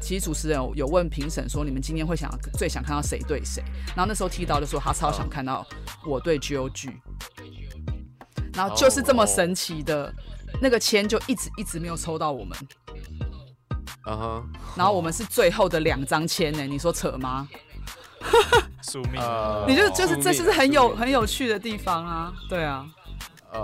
[0.00, 3.62] 其实主持人有有问评审说，你们今天会想最想看到谁对谁？
[3.88, 5.66] 然后那时候剃刀就说他超想看到
[6.06, 6.90] 我对 G O G，
[8.54, 10.12] 然后就是这么神奇的。
[10.60, 12.58] 那个签就一直一直没有抽到我们，
[14.74, 17.48] 然后我们是最后的两张签呢，你说扯吗？
[18.82, 22.86] 宿命呃你就就是这就是很有很有趣的地方啊，对啊，
[23.52, 23.60] 呃，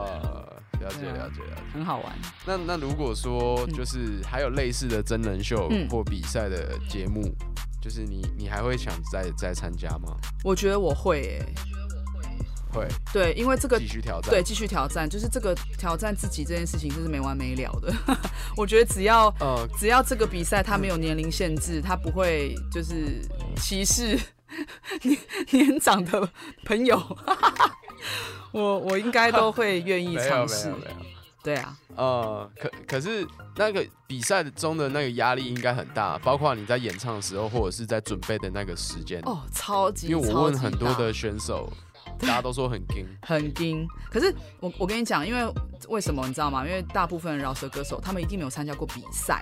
[0.81, 1.62] 了解了解了解。
[1.73, 2.12] 很好玩。
[2.45, 7.35] 那那如果说嗯就是还有类似的真人秀嗯或比赛的节目，
[7.81, 10.16] 就是你你还会想再再参加吗？
[10.45, 11.55] 我觉得我会诶、
[12.73, 14.31] 会对，因为这个继续挑战？
[14.31, 17.92] 对继续挑战，就是这个挑战自己这件事情就是没完没了的。
[18.57, 23.21] 我觉得只要呃，只要这个比赛它没有年龄限制，它不会就是
[23.57, 24.19] 歧视
[25.03, 25.19] 年
[25.51, 26.29] 年长的
[26.64, 27.01] 朋友，
[28.53, 30.73] 我我应该都会愿意尝试。
[31.42, 39.21] 对啊，呃，可可是那个比赛中的那个压力应该很大，包括你在演唱的时候，或者是在准备的那个时间。
[39.25, 41.73] 哦，超级，因为我问很多的选手，
[42.19, 43.07] 大家都说很硬。
[43.23, 43.87] 很硬。
[44.11, 45.49] 可是我我跟你讲，因为
[45.88, 46.66] 为什么你知道吗？
[46.66, 49.40] 因为大部分饶舌歌手他们一定没有参加过比赛，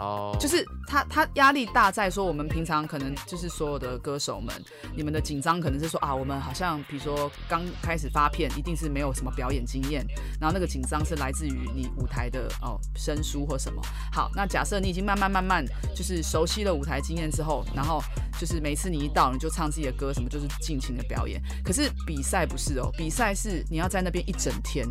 [0.00, 4.54] 哦，就是他他压力大在说我们平常可能就是所有的歌手们，
[4.96, 10.02] 你们的紧张可能是说啊，我们好像比如说刚开始发片，一定是没有什么表演经验，
[10.40, 13.82] 然后那个紧张是来自于你舞台的哦生疏或什么。
[14.10, 15.62] 好，那假设你已经慢慢慢慢
[15.94, 18.02] 就是熟悉了舞台经验之后，然后
[18.38, 21.38] 就是每次你一到你就唱自己的歌，什么就是尽情的表演。
[21.62, 24.88] 可是比赛不是哦，比赛是你要在那边一整天，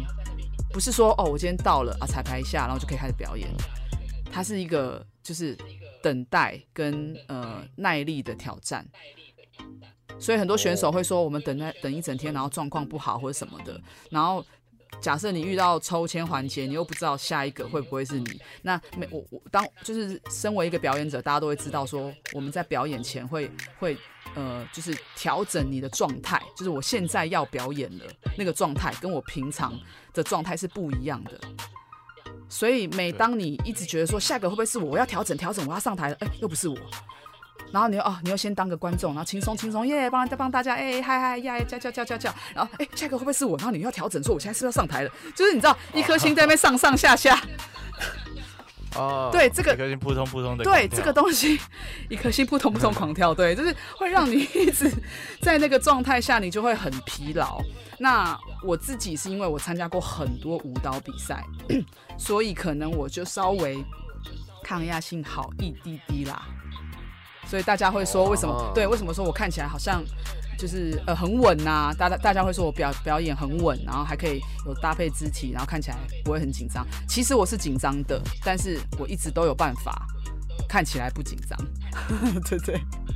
[0.71, 3.49] 不是说哦我今天到了啊彩排一下，然后就可以开始表演。
[4.31, 5.57] 它是一个就是
[6.01, 8.87] 等待跟呃耐力的挑战，
[10.19, 14.45] 所以很多选手会说我们等待等一整天，然后状况不好或者什么的，然后
[15.01, 23.97] 假设你遇到抽签环节，你又不知道下一个会不会是你，那没我我当就是身为一个表演者，大家都会知道说我们在表演前会会。
[24.35, 28.05] 呃，就是调整你的状态，就是我现在要表演了，
[28.37, 29.73] 那个状态跟我平常
[30.13, 31.41] 的状态是不一样的。
[32.49, 36.75] 所以每当你一直觉得说下一个会不会是我，我要调整调整，我要上台了，哎、又不是我，
[37.71, 43.55] 然后你又哦，你又先当个观众，然后轻松轻松耶，帮帮大家哎嗨嗨呀叫叫叫叫叫，然后哎、下一个会不会是我？
[43.57, 45.11] 然后你又要调整说我现在是要上台了？
[45.35, 47.39] 就是你知道一颗心在那边上上下下，
[48.95, 50.63] 哦，对这个一颗心扑通扑通的。
[50.63, 51.59] 对这个东西，
[52.09, 54.91] 一颗心扑通扑通狂跳，对，就是会让你一直
[55.39, 57.61] 在那个状态下，你就会很疲劳。
[57.99, 61.43] 那我自己是因为我参加过很多舞蹈比赛，
[62.17, 63.83] 所以可能我就稍微
[64.63, 66.41] 抗压性好一滴滴啦。
[67.47, 68.53] 所以大家会说为什么？
[68.53, 70.03] 哦对，为什么说我看起来好像
[70.57, 76.85] 就是呃很稳呐、大家大家会说我表表演很稳，然后还可以有搭配肢体，然后看起来不会很紧张。
[77.07, 80.05] 其实我是紧张的，但是我一直都有办法
[80.67, 81.57] 看起来不紧张。
[82.47, 82.75] 对对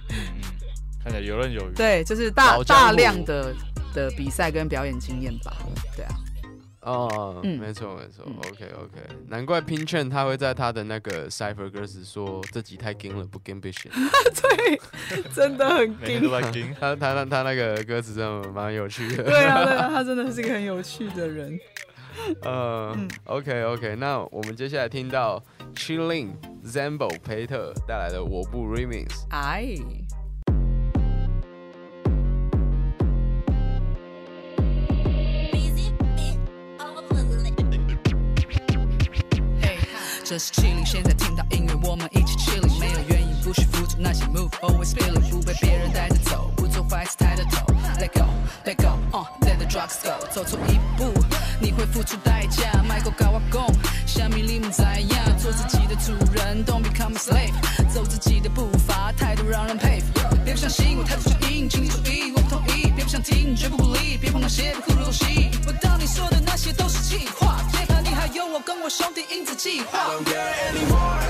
[0.09, 0.41] 嗯，
[1.03, 1.73] 看起来游刃有余。
[1.75, 3.53] 对，就是大大量的
[3.93, 5.55] 的比赛跟表演经验吧。
[5.95, 6.11] 对啊，
[6.81, 13.91] 哦，嗯没错没错嗯，OK OK，难怪 Pin Chen 他会在他的那个 Cipher 歌词说这集太硬了，不跟不行。
[14.41, 14.79] 对，
[15.33, 16.73] 真的很每天都在盯。
[16.79, 19.23] 他他他他那个歌词真的蛮有趣的。
[19.23, 21.57] 对啊，对啊， 他真的是一个很有趣的人。
[22.43, 25.41] 呃、嗯 o k OK，那我们接下来听到
[25.75, 26.29] Chilling
[26.63, 29.07] Zambo 培特带来的《我不 Remix》。
[29.31, 29.75] 哎，
[40.33, 47.63] 这是欺凌现在听到音乐，我们一起 chilling，没有原因，不需付出那些 move，always feeling，不被别人带着走，不做坏事抬着头
[47.99, 51.13] ，let go，let go，let the drugs go，走错一步，
[51.61, 53.63] 你会付出代价，买个高瓦贡，
[54.07, 67.42] 下面你们怎样，做自己的主人，don't become a slave，走自己的步伐，态度让人佩服，别不相信我态度强硬，请你注意，我不同意，别不想听，绝不鼓励，别碰那些不酷的东西，我当你说的那些都是气话，
[68.33, 71.22] 有我跟我兄弟英子计划。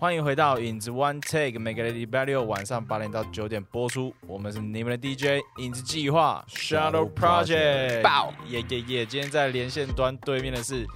[0.00, 4.14] 欢迎回到影子 One Take，每个礼拜六晚上八点到九点播出。
[4.26, 8.00] 我们是你们的 DJ 影子计划 Shadow Project。
[8.00, 9.04] 爆耶耶耶！
[9.04, 10.86] 今天在连线端对面的是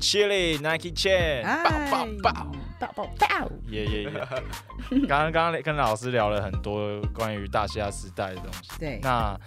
[0.00, 1.42] Chili Nike Chen。
[1.44, 3.50] 爆爆爆爆爆爆！
[3.68, 4.10] 耶耶耶！
[5.06, 8.70] 刚刚刚刚跟老师聊了很多关于大西亚时代的东西。
[8.78, 9.38] 对，那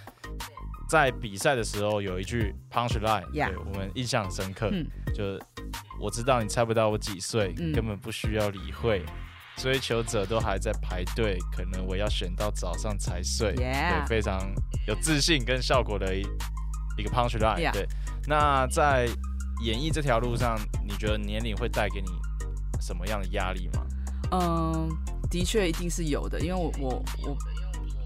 [0.88, 5.40] 在比赛的时候有一句 punch line，、对我们印象很深刻，嗯就是
[6.00, 9.04] 我知道你猜不到我几岁，嗯根本不需要理会。
[9.56, 13.56] 追求者都还在排队，可能我要选到早上才睡。
[13.56, 14.38] 对，非常
[14.86, 16.20] 有自信跟效果的一
[16.96, 17.72] 一个 punch line。
[17.72, 17.84] 对，
[18.28, 19.08] 那在
[19.64, 22.08] 演艺这条路上，你觉得年龄会带给你
[22.80, 23.84] 什么样的压力吗？
[24.30, 24.88] 嗯，
[25.28, 27.36] 的确一定是有的，因为我我我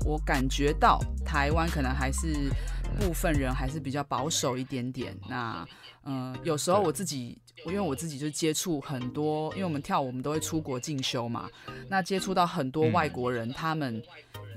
[0.07, 2.51] 我感觉到台湾可能还是
[2.99, 5.17] 部分人还是比较保守一点点。
[5.29, 5.67] 那
[6.05, 11.49] 嗯、有时候我自己，因为我自己就接触很多，因为我们跳舞我们都会出国进修嘛，
[11.89, 14.03] 那接触到很多嗯外国人，他们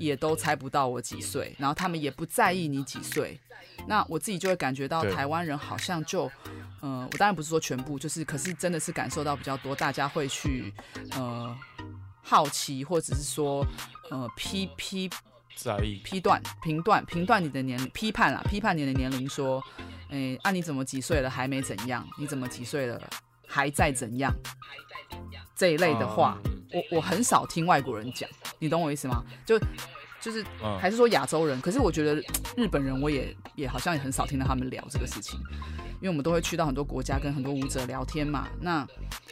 [0.00, 3.38] 也都猜不到我几岁，然后他们也不在意你几岁。
[3.86, 6.24] 那我自己就会感觉到台湾人好像就
[6.80, 10.74] 呃，我当然不是说全部，就是可是真的是感受到比较多，大家会去
[11.12, 11.56] 呃
[12.22, 13.64] 好奇，或者是说
[14.10, 15.08] 呃批批
[15.56, 19.62] 在意批断、评断、评断你的年龄，批判啊，批判你的年龄，说，
[20.10, 22.06] 诶、啊你怎么几岁了还没怎样？
[22.18, 23.00] 你怎么几岁了
[23.48, 24.32] 还在怎样？
[25.56, 26.38] 这一类的话，
[26.72, 29.24] 我我很少听外国人讲，你懂我意思吗？
[29.46, 29.58] 就
[30.26, 32.20] 就是嗯还是说亚洲人，可是我觉得
[32.56, 35.38] 日本人我也也好像也很少听到他们聊这个事情，
[36.00, 38.48] 因为我们都会去到很多国家跟很多舞者聊天嘛。
[38.60, 38.84] 那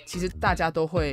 [0.06, 1.12] 其实大家都会，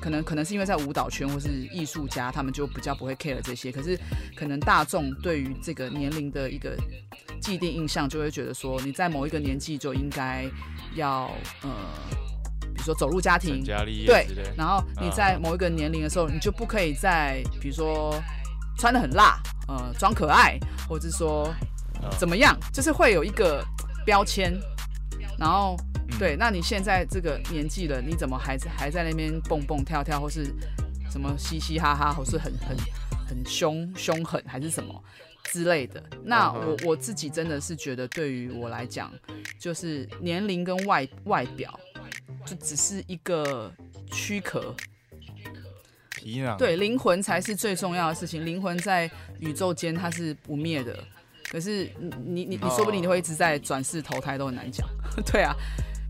[0.00, 3.72] 可能可能是因为在舞蹈圈或是艺术家，他们就比较不会 care 这些。
[3.72, 3.98] 可是
[4.36, 6.76] 可能大众对于这个年龄的一个
[7.40, 10.48] 既定印象，就会觉得说你在某一个年纪就应该
[10.94, 11.70] 要呃，
[12.60, 13.64] 比如说走入家庭，
[14.06, 14.24] 对，
[14.56, 18.14] 然后你在某一个年龄的时候，你就不可以再比如说
[18.76, 20.58] 穿的很辣，呃，装可爱，
[20.88, 21.54] 或者是说
[22.02, 23.64] 嗯怎么样，就是会有一个
[24.04, 24.52] 标签。
[25.38, 25.76] 然后
[26.08, 30.46] 嗯对，那你现在这个年纪了，你怎么还还在那边蹦蹦跳跳，或是
[31.10, 32.76] 什么嘻嘻哈哈，或是很很
[33.28, 35.02] 很凶凶狠，还是什么
[35.44, 36.02] 之类的？
[36.24, 39.12] 那我我自己真的是觉得，对于我来讲，
[39.58, 41.78] 就是年龄跟外外表，
[42.44, 43.70] 就只是一个
[44.10, 44.74] 躯壳，
[46.26, 48.44] 皮囊，对，灵魂才是最重要的事情。
[48.44, 49.08] 灵魂在
[49.38, 50.98] 宇宙间它是不灭的，
[51.48, 54.84] 可是你你你你说不定你会一直在转世投胎都很难讲。
[55.32, 55.54] 对啊，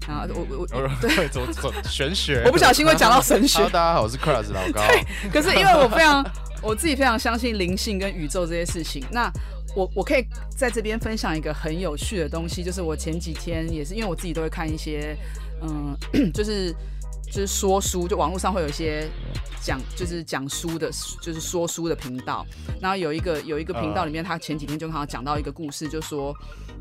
[0.09, 4.81] 啊我我我我对，走走玄学， 我不小心会讲到神学 Hello，，大家好，我是 Cross 老高。
[5.31, 6.25] 可是因为我非常
[6.63, 9.31] 我自己非常相信灵性跟宇宙这些事情，那
[9.77, 15.15] 我我可以在这边分享一个很有趣的东西，就是我前几天也是因为我自己都会看一些，
[15.61, 15.95] 嗯，
[16.33, 16.75] 就是
[17.37, 19.07] 就是说书，就网络上会有一些
[19.61, 22.47] 讲就是讲书的，就是说书的频道，
[22.81, 26.35] 然后有一个有一个频道里面，他前几天就好像讲到一个故事，就说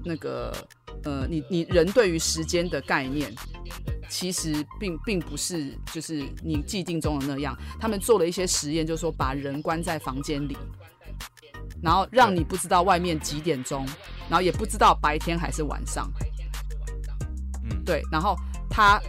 [0.06, 0.56] 那个
[1.04, 3.34] 呃，你你人对于时间的概念。
[4.08, 10.56] 其实并并不是就是你既定中的那样，他们做了一些实验，就是说把人关在房间里，
[11.82, 13.84] 然后让你不知道外面几点钟，
[14.30, 16.10] 然后也不知道白天还是晚上，
[17.64, 18.38] 嗯，对，然后
[18.70, 19.02] 他，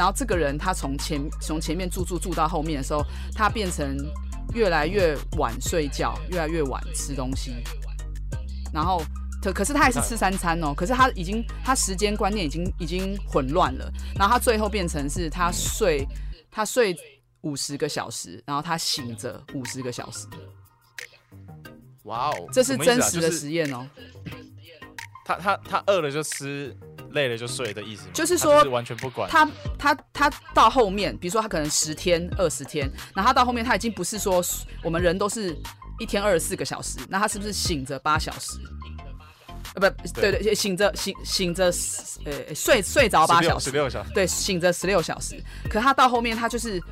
[0.00, 3.94] 然后这个人他从前从前面住住住到后面的时候，他变成
[4.54, 7.54] 越来越晚睡觉，越来越晚吃东西，
[8.72, 9.02] 然后
[9.42, 16.08] 可可是他还是吃三餐哦，可是他已经他时间观念已经已经混乱了，然后他最后变成是他睡
[16.50, 16.96] 他睡
[17.42, 20.26] 五十个小时，然后他醒着五十个小时，
[22.04, 23.86] 哇哦，这是真实的就是实验哦。
[25.26, 26.74] 他他他饿了就吃，
[27.12, 34.42] 累了就睡的意思吗，就是说完全不管，他他他到后面，比如说他可能十天、二十天，然后他到后面他已经不是说
[34.82, 35.56] 我们人都是
[35.98, 38.58] 一天二十四个小时，那他是不是醒着八小时？
[39.74, 41.64] 呃，不，对对，醒着醒醒着，
[42.24, 45.40] 呃，睡睡着八小时，十六小时，对，醒着十六小时。
[45.68, 46.82] 可他到后面他就是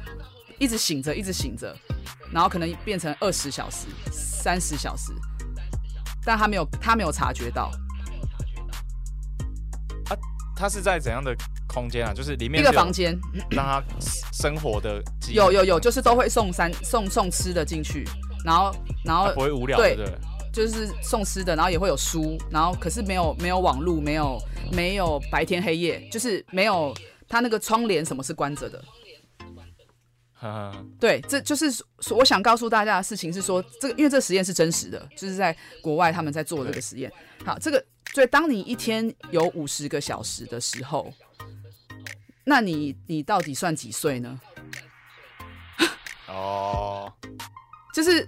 [0.59, 1.77] 一直醒着，一直醒着，
[2.33, 5.13] 然后可能变成二十小时、三十小时，
[6.25, 7.71] 但他没有他没有察觉到。
[10.59, 11.35] 他是在怎样的
[11.69, 12.13] 空间啊？
[12.13, 13.17] 就是里面一个房间
[13.51, 13.83] 让他
[14.33, 18.05] 生活的机有有有，就是都会送三送送吃的进去，
[18.45, 19.97] 然后然后不会无聊，对？
[20.53, 24.37] 就是送吃的，然后也会有书，然后可是没有没有网路，没有
[24.73, 26.93] 没有白天黑夜，就是没有
[27.29, 28.83] 他那个窗帘什么是关着的。
[30.41, 37.13] 呵呵对，这就是说我想告诉大家的事情是说，这个因为这个实验是真实的，就是在国外他们在做这个实验。
[37.45, 41.13] 好，这个所以当你一天有五十个小时的时候，
[42.45, 44.41] 那你你到底算几岁呢？
[46.27, 47.13] 哦，
[47.95, 48.27] 就是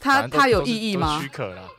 [0.00, 1.28] 它它有意义吗许？
[1.28, 1.70] 可了，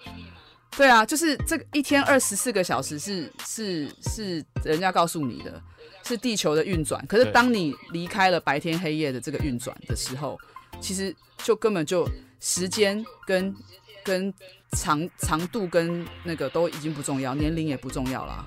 [0.75, 5.61] 对啊，就是这个一天二十四个小时是是是人家告诉你的，
[6.03, 7.05] 是地球的运转。
[7.07, 10.39] 可是当你离开了白天黑夜的这个运转的时候，
[10.79, 12.07] 其实就根本就
[12.39, 13.55] 时间跟
[14.03, 14.33] 跟
[14.77, 18.45] 长长度跟那个都已经不重要，年龄也不重要啦。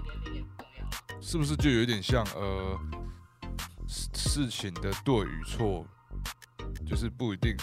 [1.20, 2.78] 是不是就有点像呃
[3.86, 5.86] 事事情的对与错，
[6.86, 7.56] 就是不一定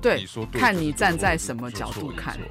[0.00, 2.42] 对你，说对看你站在什么角度看错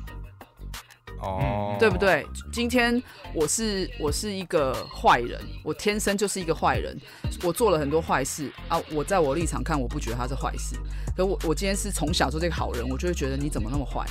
[1.22, 1.98] 哦，对不？
[1.98, 2.26] 对？
[2.54, 3.02] 今天
[3.34, 6.98] 我是我是一个坏人，我天生就是一个坏人，
[7.44, 8.80] 我做了很多坏事啊。
[8.92, 10.78] 我在我立场看，我不觉得他是坏事。
[11.18, 14.06] 可我我今天是从小做这个好人，我就会觉得你怎么那么坏？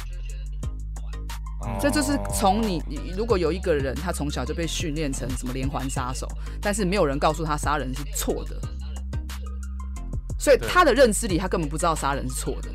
[1.69, 6.27] 哦这就是从你，你如果有一个人他从小就被训练成什么连环杀手，
[6.61, 8.61] 但是没有人告诉他杀人是错的，
[10.39, 12.69] 所以他的认知里他根本不知道杀人是错的。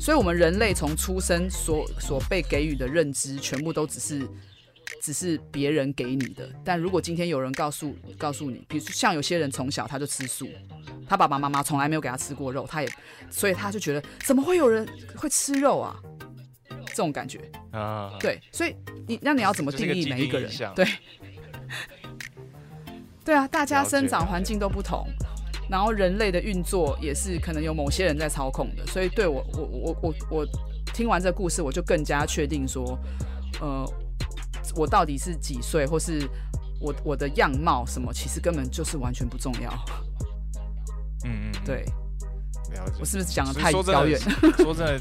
[0.00, 4.28] 所以，我们人类从出生所所被给予的认知，全部都只是
[5.00, 6.50] 只是别人给你的。
[6.64, 10.48] 但如果今天有人告诉告诉你，比如说像有些人从小他就吃素，
[11.06, 12.92] 他爸爸妈妈从来没有给他吃过肉，他也
[13.30, 14.84] 所以他就觉得怎么会有人
[15.14, 15.94] 会吃肉啊？
[16.92, 17.40] 这种感觉，
[17.72, 18.76] 啊，对，所以
[19.06, 20.50] 你那你要怎么定义每一个人？
[20.74, 20.86] 对，
[23.24, 25.06] 对啊，大家生长环境都不同，
[25.70, 30.46] 然后人类的运作也是可能有某些人在操控的，所以对我我我我我
[30.92, 32.98] 听完这故事，我就更加确定说，
[33.60, 33.84] 呃，
[34.76, 36.28] 我到底是几岁，或是
[36.80, 39.72] 我我的样貌什么，其实根本就是完全不重要。
[41.24, 41.84] 嗯嗯，嗯对
[42.74, 43.04] 了解我。
[43.04, 44.18] 是不是讲的太遥远？
[44.58, 45.00] 说真的，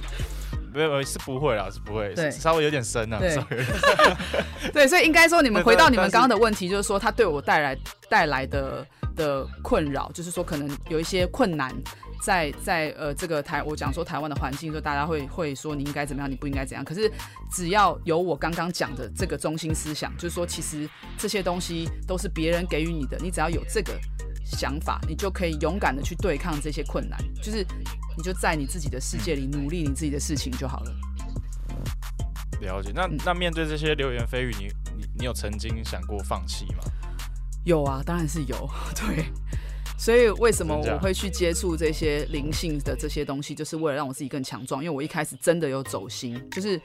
[0.74, 3.19] 没有是不会啦，是不会，对稍微有点深啊，
[4.74, 7.78] 对所以应该说，你们回到你们刚刚的问题，就是说他对我带来
[8.09, 11.74] 带来的的困扰，就是说可能有一些困难
[12.22, 16.86] 在在呃这个台，我讲说台湾的环境，说大家会会说你应该怎么样，你不应该怎样。
[16.86, 17.11] 可是
[17.51, 23.93] 只要有我刚刚讲的这个中心思想，就是说其实这些东西都是别人给予你的，你只要有这个
[24.52, 27.66] 想法，你就可以勇敢的去对抗这些困难，就是
[28.18, 30.95] 你就在你自己的世界里努力你自己的事情就好了。
[32.62, 32.91] 了解。
[32.93, 36.84] 那嗯那面对这些流言蜚语，你你你有曾经想过放弃吗？
[37.64, 39.26] 有啊，当然是有， 对。
[39.97, 44.84] 所以为什么我会去接触这些灵性的这些东西，就是为了让我自己更强壮。
[44.84, 46.82] 因为我一开始真的有走心，就是，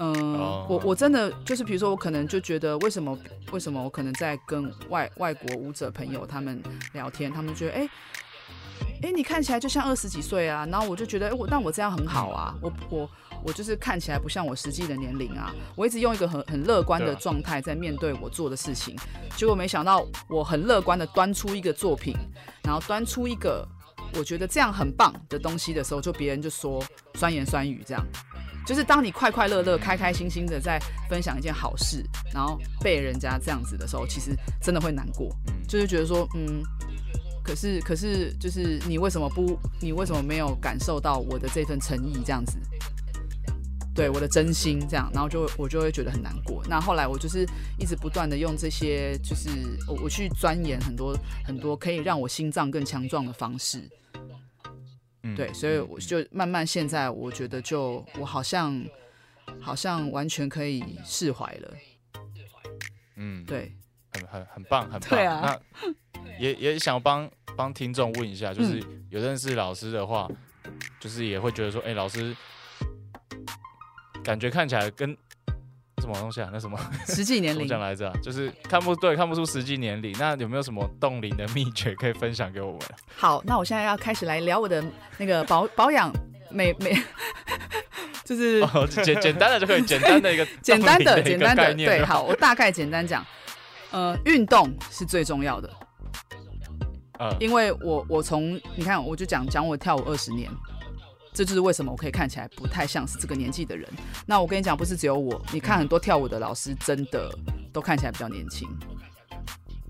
[0.00, 0.66] 嗯、哦。
[0.68, 3.16] 我我真的就是，比如说我可能就觉得，为什么
[3.52, 7.88] 为什么我可能在跟外外国舞者朋友他们聊天，他们觉得，哎、
[9.02, 13.10] 哎、你看起来就像二十几岁啊，然后我就觉得，哎、我但我这样很好啊，我我
[13.44, 18.96] 我就是看起来不像我实际的年龄啊，我一直用一个很很乐观的状态在面对我做的事情，
[19.36, 22.14] 结果没想到我很乐观的端出一个作品，
[22.62, 23.66] 然后端出一个
[24.14, 26.82] 我觉得这样很棒的东西的时候，就别人就说
[27.14, 28.04] 酸言酸语这样。
[28.66, 35.28] 就是当你快快乐乐、开开心心的在分享一件好事，然后被人家这样子的时候，其实真的会难过。
[35.48, 36.62] 嗯，就是觉得说，嗯，
[37.42, 42.58] 可是可是就是你为什么不，你为什么没有感受到我的这份诚意这样子？
[43.92, 46.62] 对我的真心这样，然后就我就会觉得很难过。
[46.68, 47.44] 那后来我就是
[47.76, 49.50] 一直不断的用这些，就是
[49.88, 53.82] 我我去钻研很多很多可以让我心脏更强壮的方式。
[55.22, 58.82] 嗯对，所以我就慢慢现在我觉得就我好像
[59.60, 61.74] 好像完全可以释怀了。
[63.16, 63.72] 嗯，对，
[64.12, 65.10] 很很很棒，很 棒。
[65.10, 70.26] 对啊那也也想帮帮听众问一下，就是嗯有认识老师的话，
[70.98, 72.34] 就是也会觉得说，哎、老师
[74.24, 75.16] 感觉看起来跟什
[76.10, 76.50] 么东西啊？
[76.52, 80.14] 那什么实际年龄 讲来着啊、就是看不对，看不出实际年龄。
[80.18, 82.80] 那有没有什么冻龄的秘诀可以分享给我们？
[83.16, 84.84] 好，那我现在要开始来聊我的
[85.18, 86.12] 那个保 保养
[86.50, 87.00] 美美，
[88.24, 93.24] 就是哦，简简单的就可以，简单的一个简单的简单的，对，概念就好，我大概简单讲，
[93.92, 95.70] 呃，运动是最重要的，
[97.18, 100.50] 呃，因为我我从你看我就讲讲我跳舞二十年。
[101.32, 103.88] 这就是为什么我可以看起来不太像是这个年纪的人。
[104.26, 107.32] 那我跟你讲，不是只有我，你看很多跳舞的老师真的
[107.72, 108.68] 都看起来比较年轻。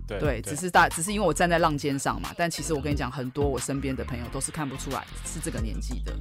[0.06, 2.30] 对对，只是大，只是因为我站在浪尖上嘛。
[2.36, 6.12] 但其实我跟你讲，很多我身边的朋友都是看不出来是这个年纪的，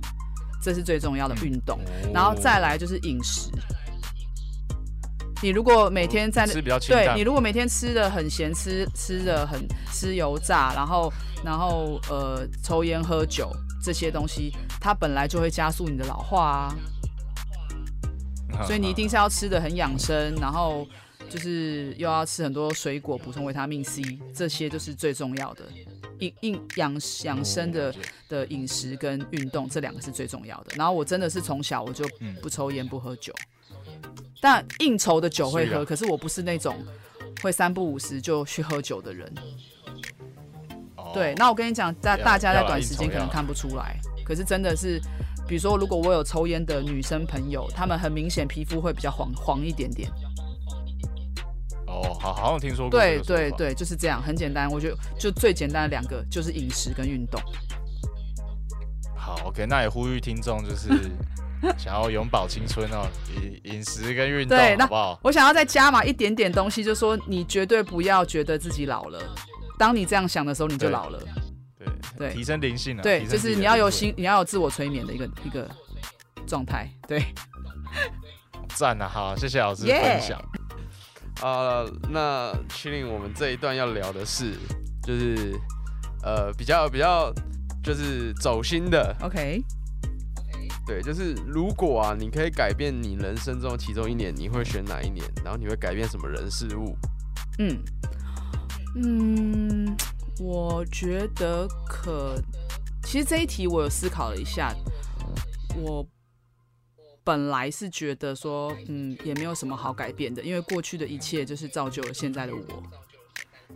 [0.61, 1.79] 这是最重要的运动。
[2.13, 3.49] 然后再来就是饮食，
[5.41, 11.11] 你如果每天在那吃比较清对你，如果每天吃的很咸，吃吃的很吃油炸，然后
[11.43, 13.51] 然后呃抽烟喝酒
[13.81, 16.75] 这些东西，它本来就会加速你的老化啊。
[16.75, 16.89] 嗯
[18.65, 20.85] 所以你一定是要吃的很养生，然后
[21.29, 24.01] 就是又要吃很多水果补充维他命 C，
[24.33, 25.63] 这些就是最重要的。
[26.17, 27.95] 饮饮养养生的
[28.27, 30.73] 的饮食跟运动这两个是最重要的。
[30.75, 33.33] 然后我真的是从小我就嗯不抽烟不喝酒，
[34.41, 36.75] 但应酬的酒会喝，可是我不是那种
[37.41, 39.33] 会三不五时就去喝酒的人。
[41.09, 45.01] 哦对，那我跟你讲，大大家在短时间可能看不出来，可是真的是，
[45.47, 50.09] 比如说如果我有抽烟的女生朋友，她们很明显皮肤会比较黄黄一点点。
[51.87, 54.69] 哦，好，好像听说过对对对，就是这样，很简单。
[54.69, 57.41] 我觉得就最简单的两个就是饮食跟运动。
[59.15, 60.89] 好，OK，那也呼吁听众就是
[61.77, 65.19] 想要永葆青春哦，饮饮食跟运动好不好？
[65.23, 69.19] 我想要再加码一点点东西，就是说你绝对不要觉得自己老了。
[69.79, 71.19] 当你这样想的时候，你就老了。
[71.77, 75.65] 对对提升灵性了，对，就是你要有心，你要有自我催眠的一个一个
[76.45, 76.91] 状态。
[77.07, 77.23] 对，
[78.75, 79.07] 赞啊！
[79.07, 80.37] 好，谢谢老师分享。
[81.41, 84.55] 啊、那 Chilling 我们这一段要聊的是，
[85.01, 85.57] 就是
[86.21, 87.33] 呃比较比较
[87.81, 89.63] 就是走心的，OK，
[90.85, 95.25] 对，就是如果啊，你可以改变你人生中其中一年，你会选哪一年？
[95.41, 96.97] 然后你会改变什么人事物？
[97.59, 97.81] 嗯
[98.95, 99.95] 嗯，
[100.39, 102.35] 我觉得可，
[103.03, 104.73] 其实这一题我有思考了一下，
[105.77, 106.05] 我
[107.23, 112.61] 本来是觉得说，嗯，也没有什么好改变的，因为过去的一切就是造就了现在的我。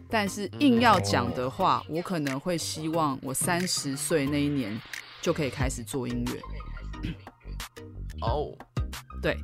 [0.09, 4.80] 但是硬要讲的话，我可能会希望我三十岁那一年
[5.22, 6.41] 就可以开始做音乐。
[8.22, 8.51] 哦，
[9.22, 9.38] 对，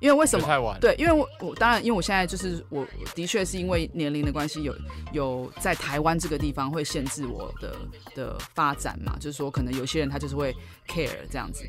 [0.00, 0.46] 因为为什么？
[0.46, 0.78] 太晚？
[0.80, 4.74] 对，因为我我当然，因为我现在就是我我的确是因为年龄的关系，有
[5.12, 7.76] 有在台湾这个地方会限制我的
[8.14, 10.54] 的发展嘛，就是说可能有些人他就是会
[10.86, 11.64] care 这样子，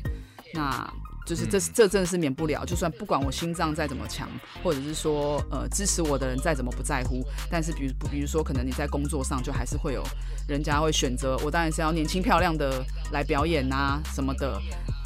[0.52, 0.88] 那
[1.26, 4.28] 就是这这真的是免不了，就算不管我心脏再怎么强，
[4.62, 10.02] 或者是说呃支持我的人再怎么不在乎，但是比如比如说可能你在工作上就还是会有
[10.46, 14.60] 人家会选择我当然是要年轻漂亮的来表演啊什么的。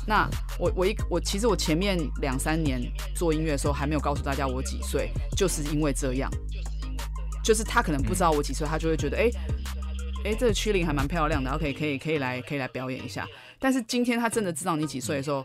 [0.07, 0.29] 那
[0.59, 2.81] 我我一我其实我前面两三年
[3.15, 6.31] 做音乐的时候还没有告诉大家我几岁，就是因为这样，
[7.45, 9.31] 就是他可能不知道我几岁，他就会觉得哎
[10.25, 13.27] 哎这个曲龄还蛮漂亮的，，OK，可以可以可以来可以来表演一下。
[13.59, 15.45] 但是今天他真的知道你几岁的时候，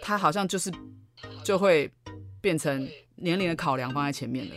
[0.00, 0.72] 他好像就是
[1.44, 1.90] 就会
[2.40, 4.54] 变成年龄的考量放在前面了。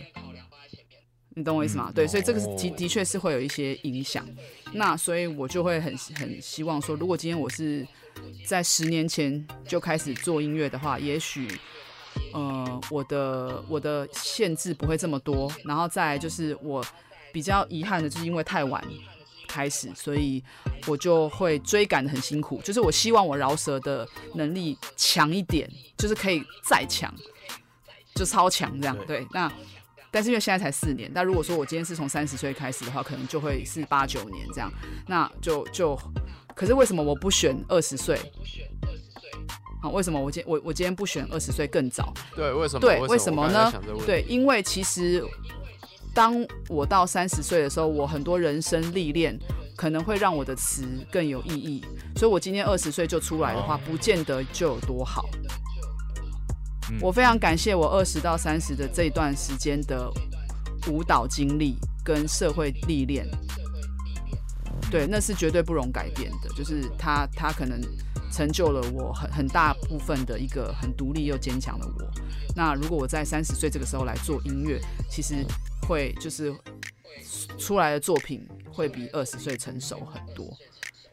[1.35, 1.91] 你懂我意思吗？
[1.93, 4.27] 对，所以这个是的的确是会有一些影响。
[4.73, 7.87] 那所以我就会很很希望说，如果今天我是
[8.45, 11.47] 在十年前就开始做音乐的话，也许
[12.33, 15.51] 呃我的我的限制不会这么多。
[15.63, 16.83] 然后再就是我
[17.31, 18.83] 比较遗憾的，就是因为太晚
[19.47, 20.43] 开始，所以
[20.87, 22.61] 我就会追赶的很辛苦。
[22.63, 27.13] 就是我希望我饶舌的能力强一点，就是可以再强，
[28.15, 28.97] 就超强这样。
[29.05, 29.51] 对，那。
[30.11, 34.67] 但是因为现在才四年，但如果说我今天是从三十岁开始的话，可能就会是八九年这样，
[35.05, 35.95] 那就就，
[36.59, 38.19] 可是为什么我不选二十岁？
[39.81, 42.13] 好，为什么我今我我今天不选二十岁更早？
[42.35, 42.81] 对，为什么？
[42.81, 43.71] 对，为什么呢？
[44.05, 45.23] 对，因为为其实
[46.13, 49.39] 当我到三十岁的时候，我很多人生历练
[49.77, 51.81] 可能会让我的词更有意义，
[52.17, 55.29] 所以我今天二十岁就出来的话，不见得就有多好。
[56.99, 60.11] 我非常感谢我二十到三十的这一段时间的
[60.89, 63.25] 舞蹈经历跟社会历练，
[64.91, 66.49] 对，那是绝对不容改变的。
[66.55, 67.79] 就是他，他可能
[68.31, 72.11] 成就了我很很大部分的一个很独立又坚强的我。
[72.55, 75.45] 那如果我在三十岁这个时候来做音乐，其实
[75.87, 76.53] 会就是
[77.57, 80.51] 出来的作品会比二十岁成熟很多，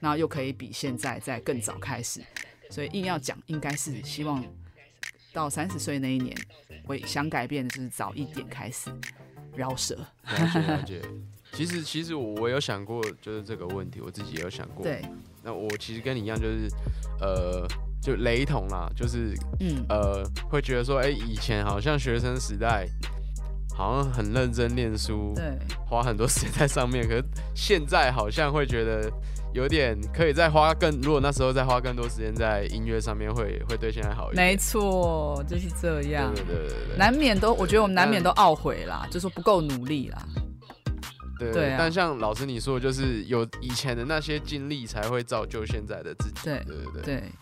[0.00, 2.20] 那又可以比现在再更早开始。
[2.70, 4.44] 所以硬要讲，应该是希望。
[5.32, 6.34] 到三十岁那一年，
[6.86, 8.90] 我想改变的就是早一点开始
[9.54, 9.94] 饶舌。
[11.56, 14.84] 其实其实我有想过，就是这个问题，我自己也有想过。
[14.84, 15.02] 对。
[15.42, 16.68] 那我其实跟你一样，就是
[17.20, 17.66] 呃，
[18.02, 22.86] 就雷同啦，就是嗯呃，会觉得说，哎，以前好像学生时代
[23.74, 29.10] 好像很认真念书，对，花很多时间在上面，可是现在好像会觉得。
[29.54, 34.48] 有点可以再花更，如果那时候再花更多时间在音乐上面，会会对现在好一点。
[34.48, 36.30] 没错，就是这样。
[36.34, 40.28] 对对对对，难免都，我觉得我们难免都懊悔啦，就说不够努力啦。
[41.38, 41.74] 对对。
[41.78, 46.40] 但像老师你说，就是有以前的那些经历，才会造就现在的自己。
[46.44, 47.32] 对对对对。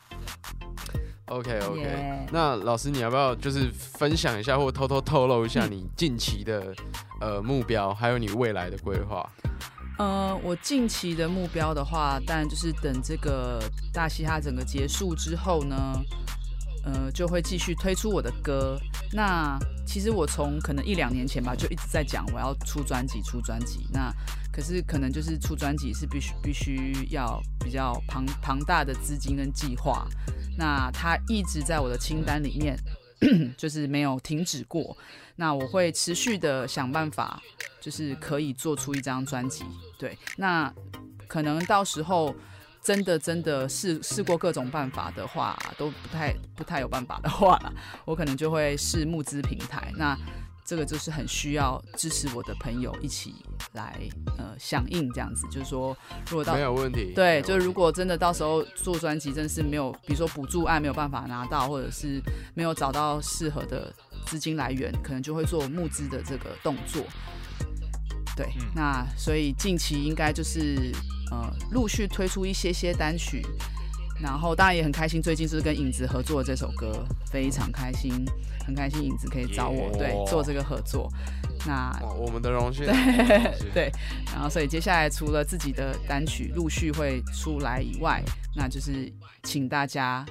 [1.27, 6.75] OK OK，那老师你要不要就是分享一下，或偷偷透露一下你近期的
[7.19, 9.27] 呃目标，还有你未来的规划？
[9.99, 13.59] 呃，我近期的目标的话，当然就是等这个
[13.91, 15.95] 大嘻哈整个结束之后呢，
[16.85, 18.79] 呃，就会继续推出我的歌。
[19.13, 23.87] 那其实我从可能一两年前吧，就一直在讲我要出专辑，出专辑。
[23.93, 24.13] 那
[24.53, 30.07] 可是可能就是出专辑是必须必须要比较庞庞大的资金跟计划。
[30.57, 32.79] 那它一直在我的清单里面，
[33.57, 34.97] 就是没有停止过。
[35.37, 37.43] 那我会持续的想办法，
[37.81, 39.65] 就是可以做出一张专辑。
[39.99, 40.73] 对，那
[41.27, 42.33] 可能到时候
[42.85, 47.59] 真的真的试试过各种办法的话，都不太不太有办法的话，
[48.05, 49.91] 我可能就会试募资平台。
[49.97, 50.17] 那
[50.67, 53.35] 这个就是很需要支持我的朋友一起
[53.73, 53.99] 来
[54.39, 55.47] 呃响应这样子。
[55.51, 55.97] 就是说，
[56.29, 62.21] 如果到没有问题，对，就是如果真的到时候做专辑真的是没有，比如说补助案没有办法拿到，或者是
[62.55, 63.93] 没有找到适合的。
[64.27, 67.05] 资金来源可能就会做募资的这个动作，
[68.37, 70.93] 对，那所以近期应该就是
[71.31, 73.45] 呃陆续推出一些些单曲，
[74.21, 78.25] 然后当然也很开心，最近是跟影子合作的这首歌，非常开心，
[78.67, 81.09] 很开心影子可以找我对做这个合作，
[81.67, 82.87] 那我们的荣幸，
[83.73, 83.91] 对，
[84.33, 88.23] 然后所以接下来除了自己的单曲陆续会出来以外，
[88.57, 89.13] 那就是
[89.43, 90.25] 请大家。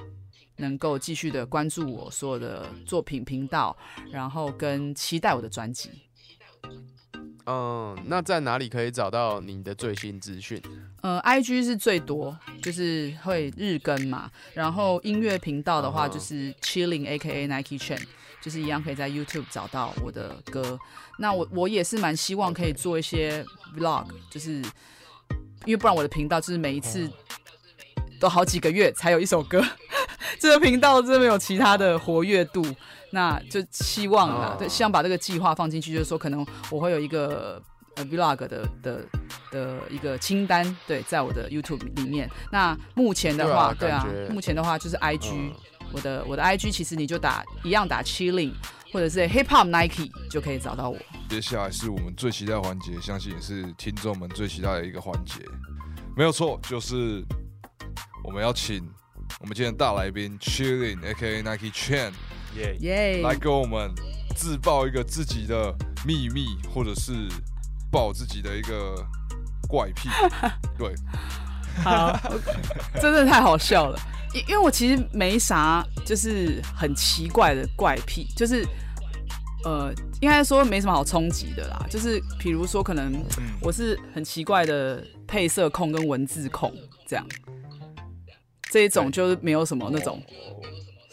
[0.56, 3.76] 能够继续的关注我所有的作品频道，
[4.12, 5.90] 然后跟期待我的专辑。
[7.46, 10.60] 嗯，那在哪里可以找到你的最新资讯？
[11.02, 14.30] 呃，IG 是最多，就是会日更嘛。
[14.54, 18.00] 然后音乐频道的话，哦就是 Chilling A.K.A Nike Chain，
[18.40, 20.78] 就是一样可以在 YouTube 找到我的歌。
[21.18, 23.44] 那我我也是蛮希望可以做一些
[23.76, 24.52] Vlog，就是
[25.66, 27.10] 因为不然我的频道就是每一次
[28.18, 29.62] 都好几个月才有一首歌，
[30.40, 32.64] 这个频道真的没有其他的活跃度。
[33.14, 37.62] 那就希望啦，哦对，希望把这个计划放进去，就是说可能我会有一个
[37.94, 39.04] 呃 vlog 的的
[39.52, 42.28] 的一个清单，对，在我的 YouTube 里面。
[42.50, 45.54] 那目前的话，对啊目前的话就是 IG，、嗯
[45.92, 48.52] 我的我的 IG 其实你就打一样打 chilling
[48.92, 50.98] 或者是 hip hop Nike 就可以找到我。
[51.28, 55.34] 接下来是我们最期待的环节，相信也是听众们最期待的一个环节。
[56.16, 57.22] 没有错，就是
[58.24, 58.82] 我们要请
[59.38, 62.12] 我们今天的大来宾 Chilling A.K.A Nike Chen
[62.56, 63.90] 耶、耶、来给我们
[64.36, 65.74] 自爆一个自己的
[66.06, 67.12] 秘密，或者是
[67.90, 68.94] 爆自己的一个
[69.68, 70.08] 怪癖。
[70.78, 70.94] 对，
[71.82, 72.18] 好，
[73.00, 73.98] 真的太好笑了。
[74.34, 78.66] 因因为我其实没啥，就是很奇怪的怪癖，就是
[79.64, 81.86] 呃，应该说没什么好冲击的啦。
[81.88, 86.74] 就是比如说，可能嗯，我是很奇怪的配色控跟文字控
[87.06, 87.24] 这样，
[88.70, 90.20] 这一种就是没有什么那种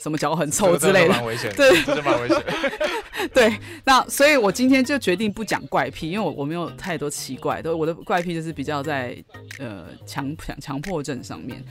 [0.01, 1.13] 什么脚很臭之类的
[1.55, 2.43] 对这就蛮危险。
[3.31, 9.15] 对，那所以我今天就决定不讲怪癖，因为我我没有太多奇怪，都我的怪癖就是比较在
[9.59, 11.63] 呃强强强迫症上面。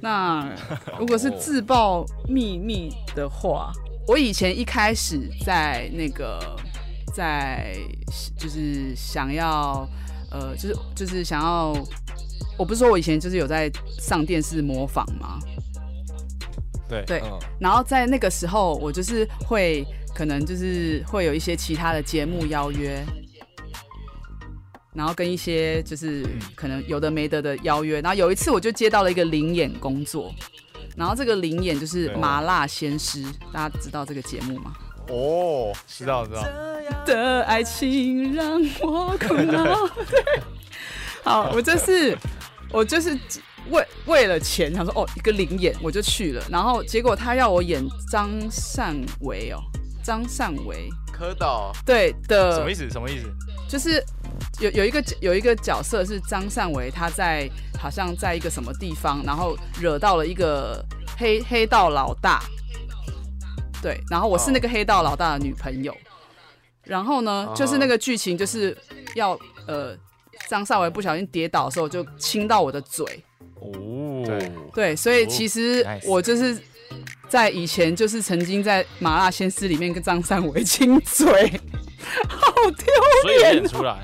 [0.00, 0.48] 那
[1.00, 3.72] 如果是自曝秘密的话，
[4.06, 6.56] 我以前一开始在那个
[7.12, 7.74] 在
[8.38, 9.84] 就是想要
[10.30, 11.72] 呃就是就是想要，
[12.56, 15.40] 我不是说我以前就是有在上电视模仿吗？
[16.88, 17.20] 对对。
[17.24, 19.84] 嗯，然后在那个时候，我就是会
[20.14, 23.04] 可能就是会有一些其他的节目邀约，
[24.94, 28.00] 然后跟一些就是可能有的没得的邀约。
[28.00, 30.34] 然后有一次我就接到了一个灵演工作，
[30.96, 33.22] 然后这个灵演就是麻辣鲜师，
[33.52, 34.72] 大家知道这个节目吗？
[35.08, 36.42] 哦，知道知道，
[37.06, 39.88] 的爱情让我苦恼。
[40.10, 40.42] 对，
[41.24, 42.14] 好，我就是
[42.70, 43.18] 我就是
[43.70, 49.58] 为为了钱，想说哦一个灵演我就去了，然后结果他要我演张善维哦，
[50.02, 52.88] 张善维柯导对的，什么意思？
[52.90, 53.28] 什么意思？
[53.68, 54.02] 就是
[54.60, 57.48] 有有一个有一个角色是张善维，他在
[57.78, 60.84] 好像在一个什么地方，然后惹到了一个
[61.18, 62.42] 黑黑道老大，
[63.82, 65.94] 对，然后我是那个黑道老大的女朋友，
[66.84, 68.76] 然后呢，哦就是那个剧情就是
[69.14, 69.94] 要呃
[70.48, 73.22] 张善维不小心跌倒的时候就亲到我的嘴，
[73.60, 76.56] 哦，对对，所以哦其实我就是。
[77.28, 81.28] 在以前就是曾经在麻辣鲜师里面跟张三维亲嘴，
[82.26, 82.86] 好丢
[83.20, 83.98] 所以演出来。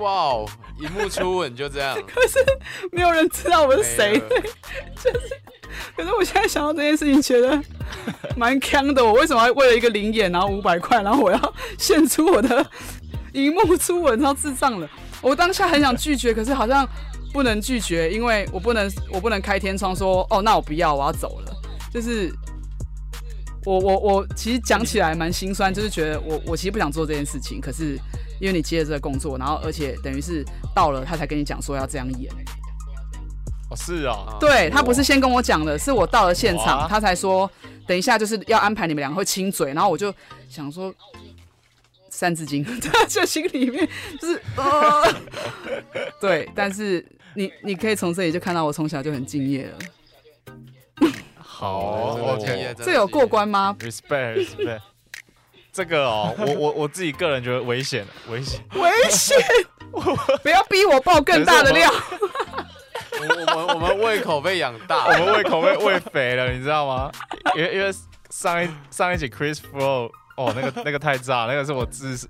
[0.00, 0.46] 哇哦，
[0.78, 2.38] 荧幕初吻就这样， 可是
[2.92, 4.20] 没有人知道我是谁
[5.02, 5.20] 就是
[5.96, 7.58] 可是我现在想到这件事情，觉得
[8.36, 9.02] 蛮坑的。
[9.02, 12.70] 我为什么要为了一个零眼，然后五百块，然后我要献出我的
[13.32, 14.86] 荧幕初吻，然后智障了。
[15.22, 16.86] 我当下很想拒绝，可是好像
[17.32, 21.54] 不能拒绝，因为我不能，我不能开天窗说，哦，那我不要，我要走了。
[21.92, 22.32] 就是
[23.64, 27.98] 我我我其实讲起来蛮心酸，就是觉得我我其实不想做这件事情，可是
[28.40, 32.32] 因为你接了这个工作，然后而且等于是到了他才跟你讲说要这样演。
[33.70, 37.50] 哦，是哦，啊对他不是先跟我讲的，是我到了现场，他才说
[37.86, 40.12] 等一下就是要安排你们两个会亲嘴，然后我就
[40.48, 40.94] 想说
[42.08, 42.64] 三字经，
[43.08, 43.86] 就心里面
[44.20, 45.14] 就是呃，
[46.20, 47.04] 对，但是
[47.38, 49.78] 你你可以从这里就看到我从小就很敬业了，
[51.38, 54.80] 好，OK 这有过关吗？respect respect。
[55.72, 58.60] 这个哦，我我我自己个人觉得危险，危险。
[58.74, 59.38] 危险！
[60.42, 61.88] 不要逼我爆更大的料。
[63.20, 67.12] 我我们我们胃口被养大我，们胃口被喂肥了，你知道吗？
[67.54, 67.92] 因为因为
[68.30, 72.26] 上一上一集 Chris Flow，哦，那个那个太炸，那个是我自，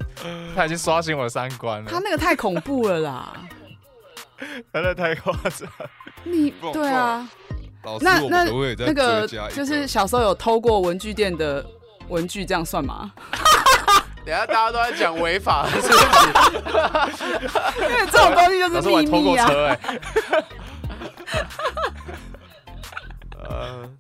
[0.55, 3.33] 他已经刷新我的三观了，他那个太恐怖了啦！
[4.73, 5.69] 他那太夸张。
[6.25, 7.29] 你对啊，
[8.01, 8.45] 那那
[8.79, 11.65] 那个就是小时候有偷过文具店的
[12.09, 13.13] 文具，这样算吗？
[14.25, 15.99] 等下大家都在讲违法的事情，
[17.89, 19.49] 因为这种东西就是秘我还偷过密啊。
[19.49, 19.79] 车哎、
[23.49, 23.91] 呃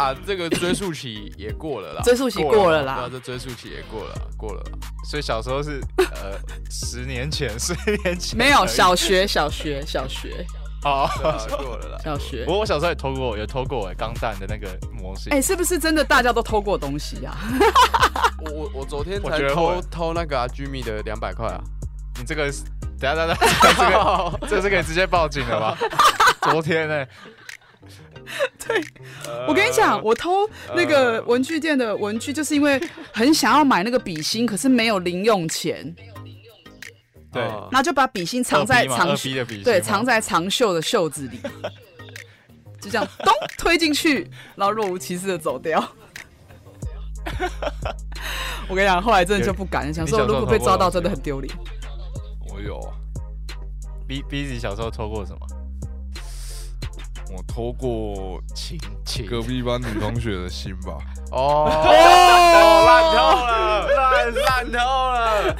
[0.00, 4.78] 啊，这个追溯期也过了啦， 追溯期过了啦对啊，，这追溯期也过了，过了啦。
[5.04, 6.38] 所以小时候是呃
[6.70, 10.46] 十年前，十年前没有小学，小学，小学，
[10.84, 11.98] 哦，对啊过了啦。
[12.04, 12.52] 小学不。
[12.52, 15.32] 过我小时候也偷过，有偷过哎，钢弹的那个模型。
[15.32, 17.36] 哎、是不是真的大家都偷过东西啊？
[18.44, 21.60] 我我我昨天才偷偷那个啊，Jimmy 的两百块啊。
[22.18, 22.64] 你这个是，
[22.98, 25.78] 等下等一下， 这个这是可以直接报警了吧？
[26.42, 27.06] 昨天呢？
[29.48, 32.80] 我跟你讲，我偷那个文具店的文具，就是因为
[33.12, 35.94] 很想要买那个笔芯，可是没有零用钱，
[37.32, 37.42] 对。
[37.42, 37.68] 哦。
[37.70, 41.40] 然后就把笔芯藏在长二 B 的笔芯对藏在长袖的袖子里，
[42.80, 45.82] 就这样咚推进去，然后若无其事的走掉。
[48.68, 51.54] 我跟你讲，后来真的就不敢，想说如果被抓到，真的很丢脸。
[52.48, 52.78] 我有。
[52.78, 52.94] 啊
[54.06, 55.40] ，B B 子小时候偷过什么？
[57.32, 60.98] 我偷过情情隔壁班女同学的心吧。
[61.30, 64.78] 哦，哦烂透了，烂烂透
[65.12, 65.56] 了。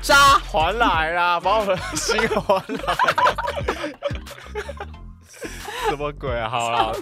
[0.00, 2.94] 渣，还来啦，把我的心还来。
[5.90, 6.48] 什么鬼啊？
[6.48, 6.92] 好了，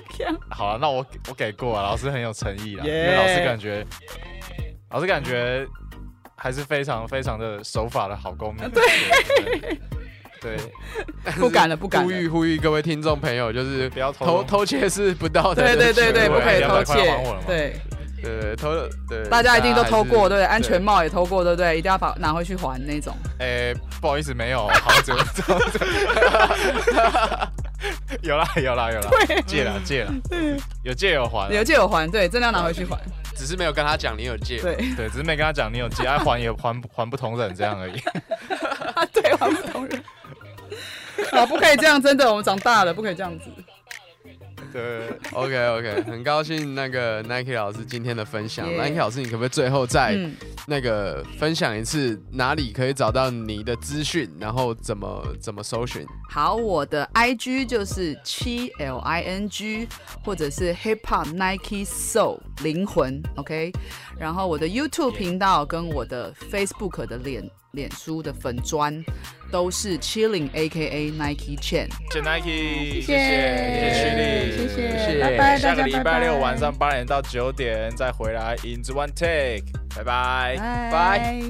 [0.50, 3.86] 好了，那我我给过啊，老师很有诚意啦因为老师感觉，
[4.90, 5.66] 老师感觉
[6.36, 8.68] 还是非常非常的守法的好公民。
[8.70, 9.78] 对
[10.40, 10.56] 对，
[11.38, 12.20] 不敢了，不敢呼了。
[12.20, 17.02] 吁呼吁各位听众朋友，就是不要偷偷偷窃是不道德对的对对对，不可以偷200块窃。
[17.46, 17.80] 对，
[18.22, 18.70] 对对偷
[19.08, 21.78] 对，大家一定都偷过，对安全帽也偷过，对不对？
[21.78, 23.14] 一定要把拿回去还那种。
[23.38, 25.12] 哎，不好意思，没有，好像只
[28.22, 29.10] 有啦有啦有啦，
[29.46, 30.12] 借了借了，
[30.82, 31.48] 有借有还啊。
[31.50, 32.96] 有借有还，对，真的要拿回去还。
[33.36, 34.60] 只是没有跟他讲你有借。
[34.60, 38.00] 对，对，只是没跟他讲你有借，爱还也还不还不同人这样而已。
[39.12, 40.02] 对，还不同人。
[41.32, 43.44] 啊，不可以这样，真的，我们长大了，不可以这样子。
[44.76, 48.68] 对，OK OK，很高兴那个 Nike 老师今天的分享。
[48.68, 56.06] Yeah Nike 老师，你可不可以最后再嗯，那个分享一次哪里可以找到你的资讯，然后怎么怎么搜寻？
[56.28, 59.88] 好，我的 IG 就是七 L I N G，
[60.22, 63.72] 或者是 Hip Hop Nike Soul 灵魂，OK。
[64.18, 69.04] 然后我的 YouTube 频道跟我的 Facebook 的脸脸书的粉砖
[69.50, 71.88] 都是 Chilling A K A Nike Chain。
[72.12, 73.18] 谢 Nike，谢谢。
[73.78, 75.20] 谢谢丽，谢谢谢。
[75.20, 79.64] 拜拜，下个礼拜六晚上八点到九点再回来 In the One Take，
[79.94, 80.56] 拜拜。
[80.56, 80.90] 拜。
[80.90, 81.40] 拜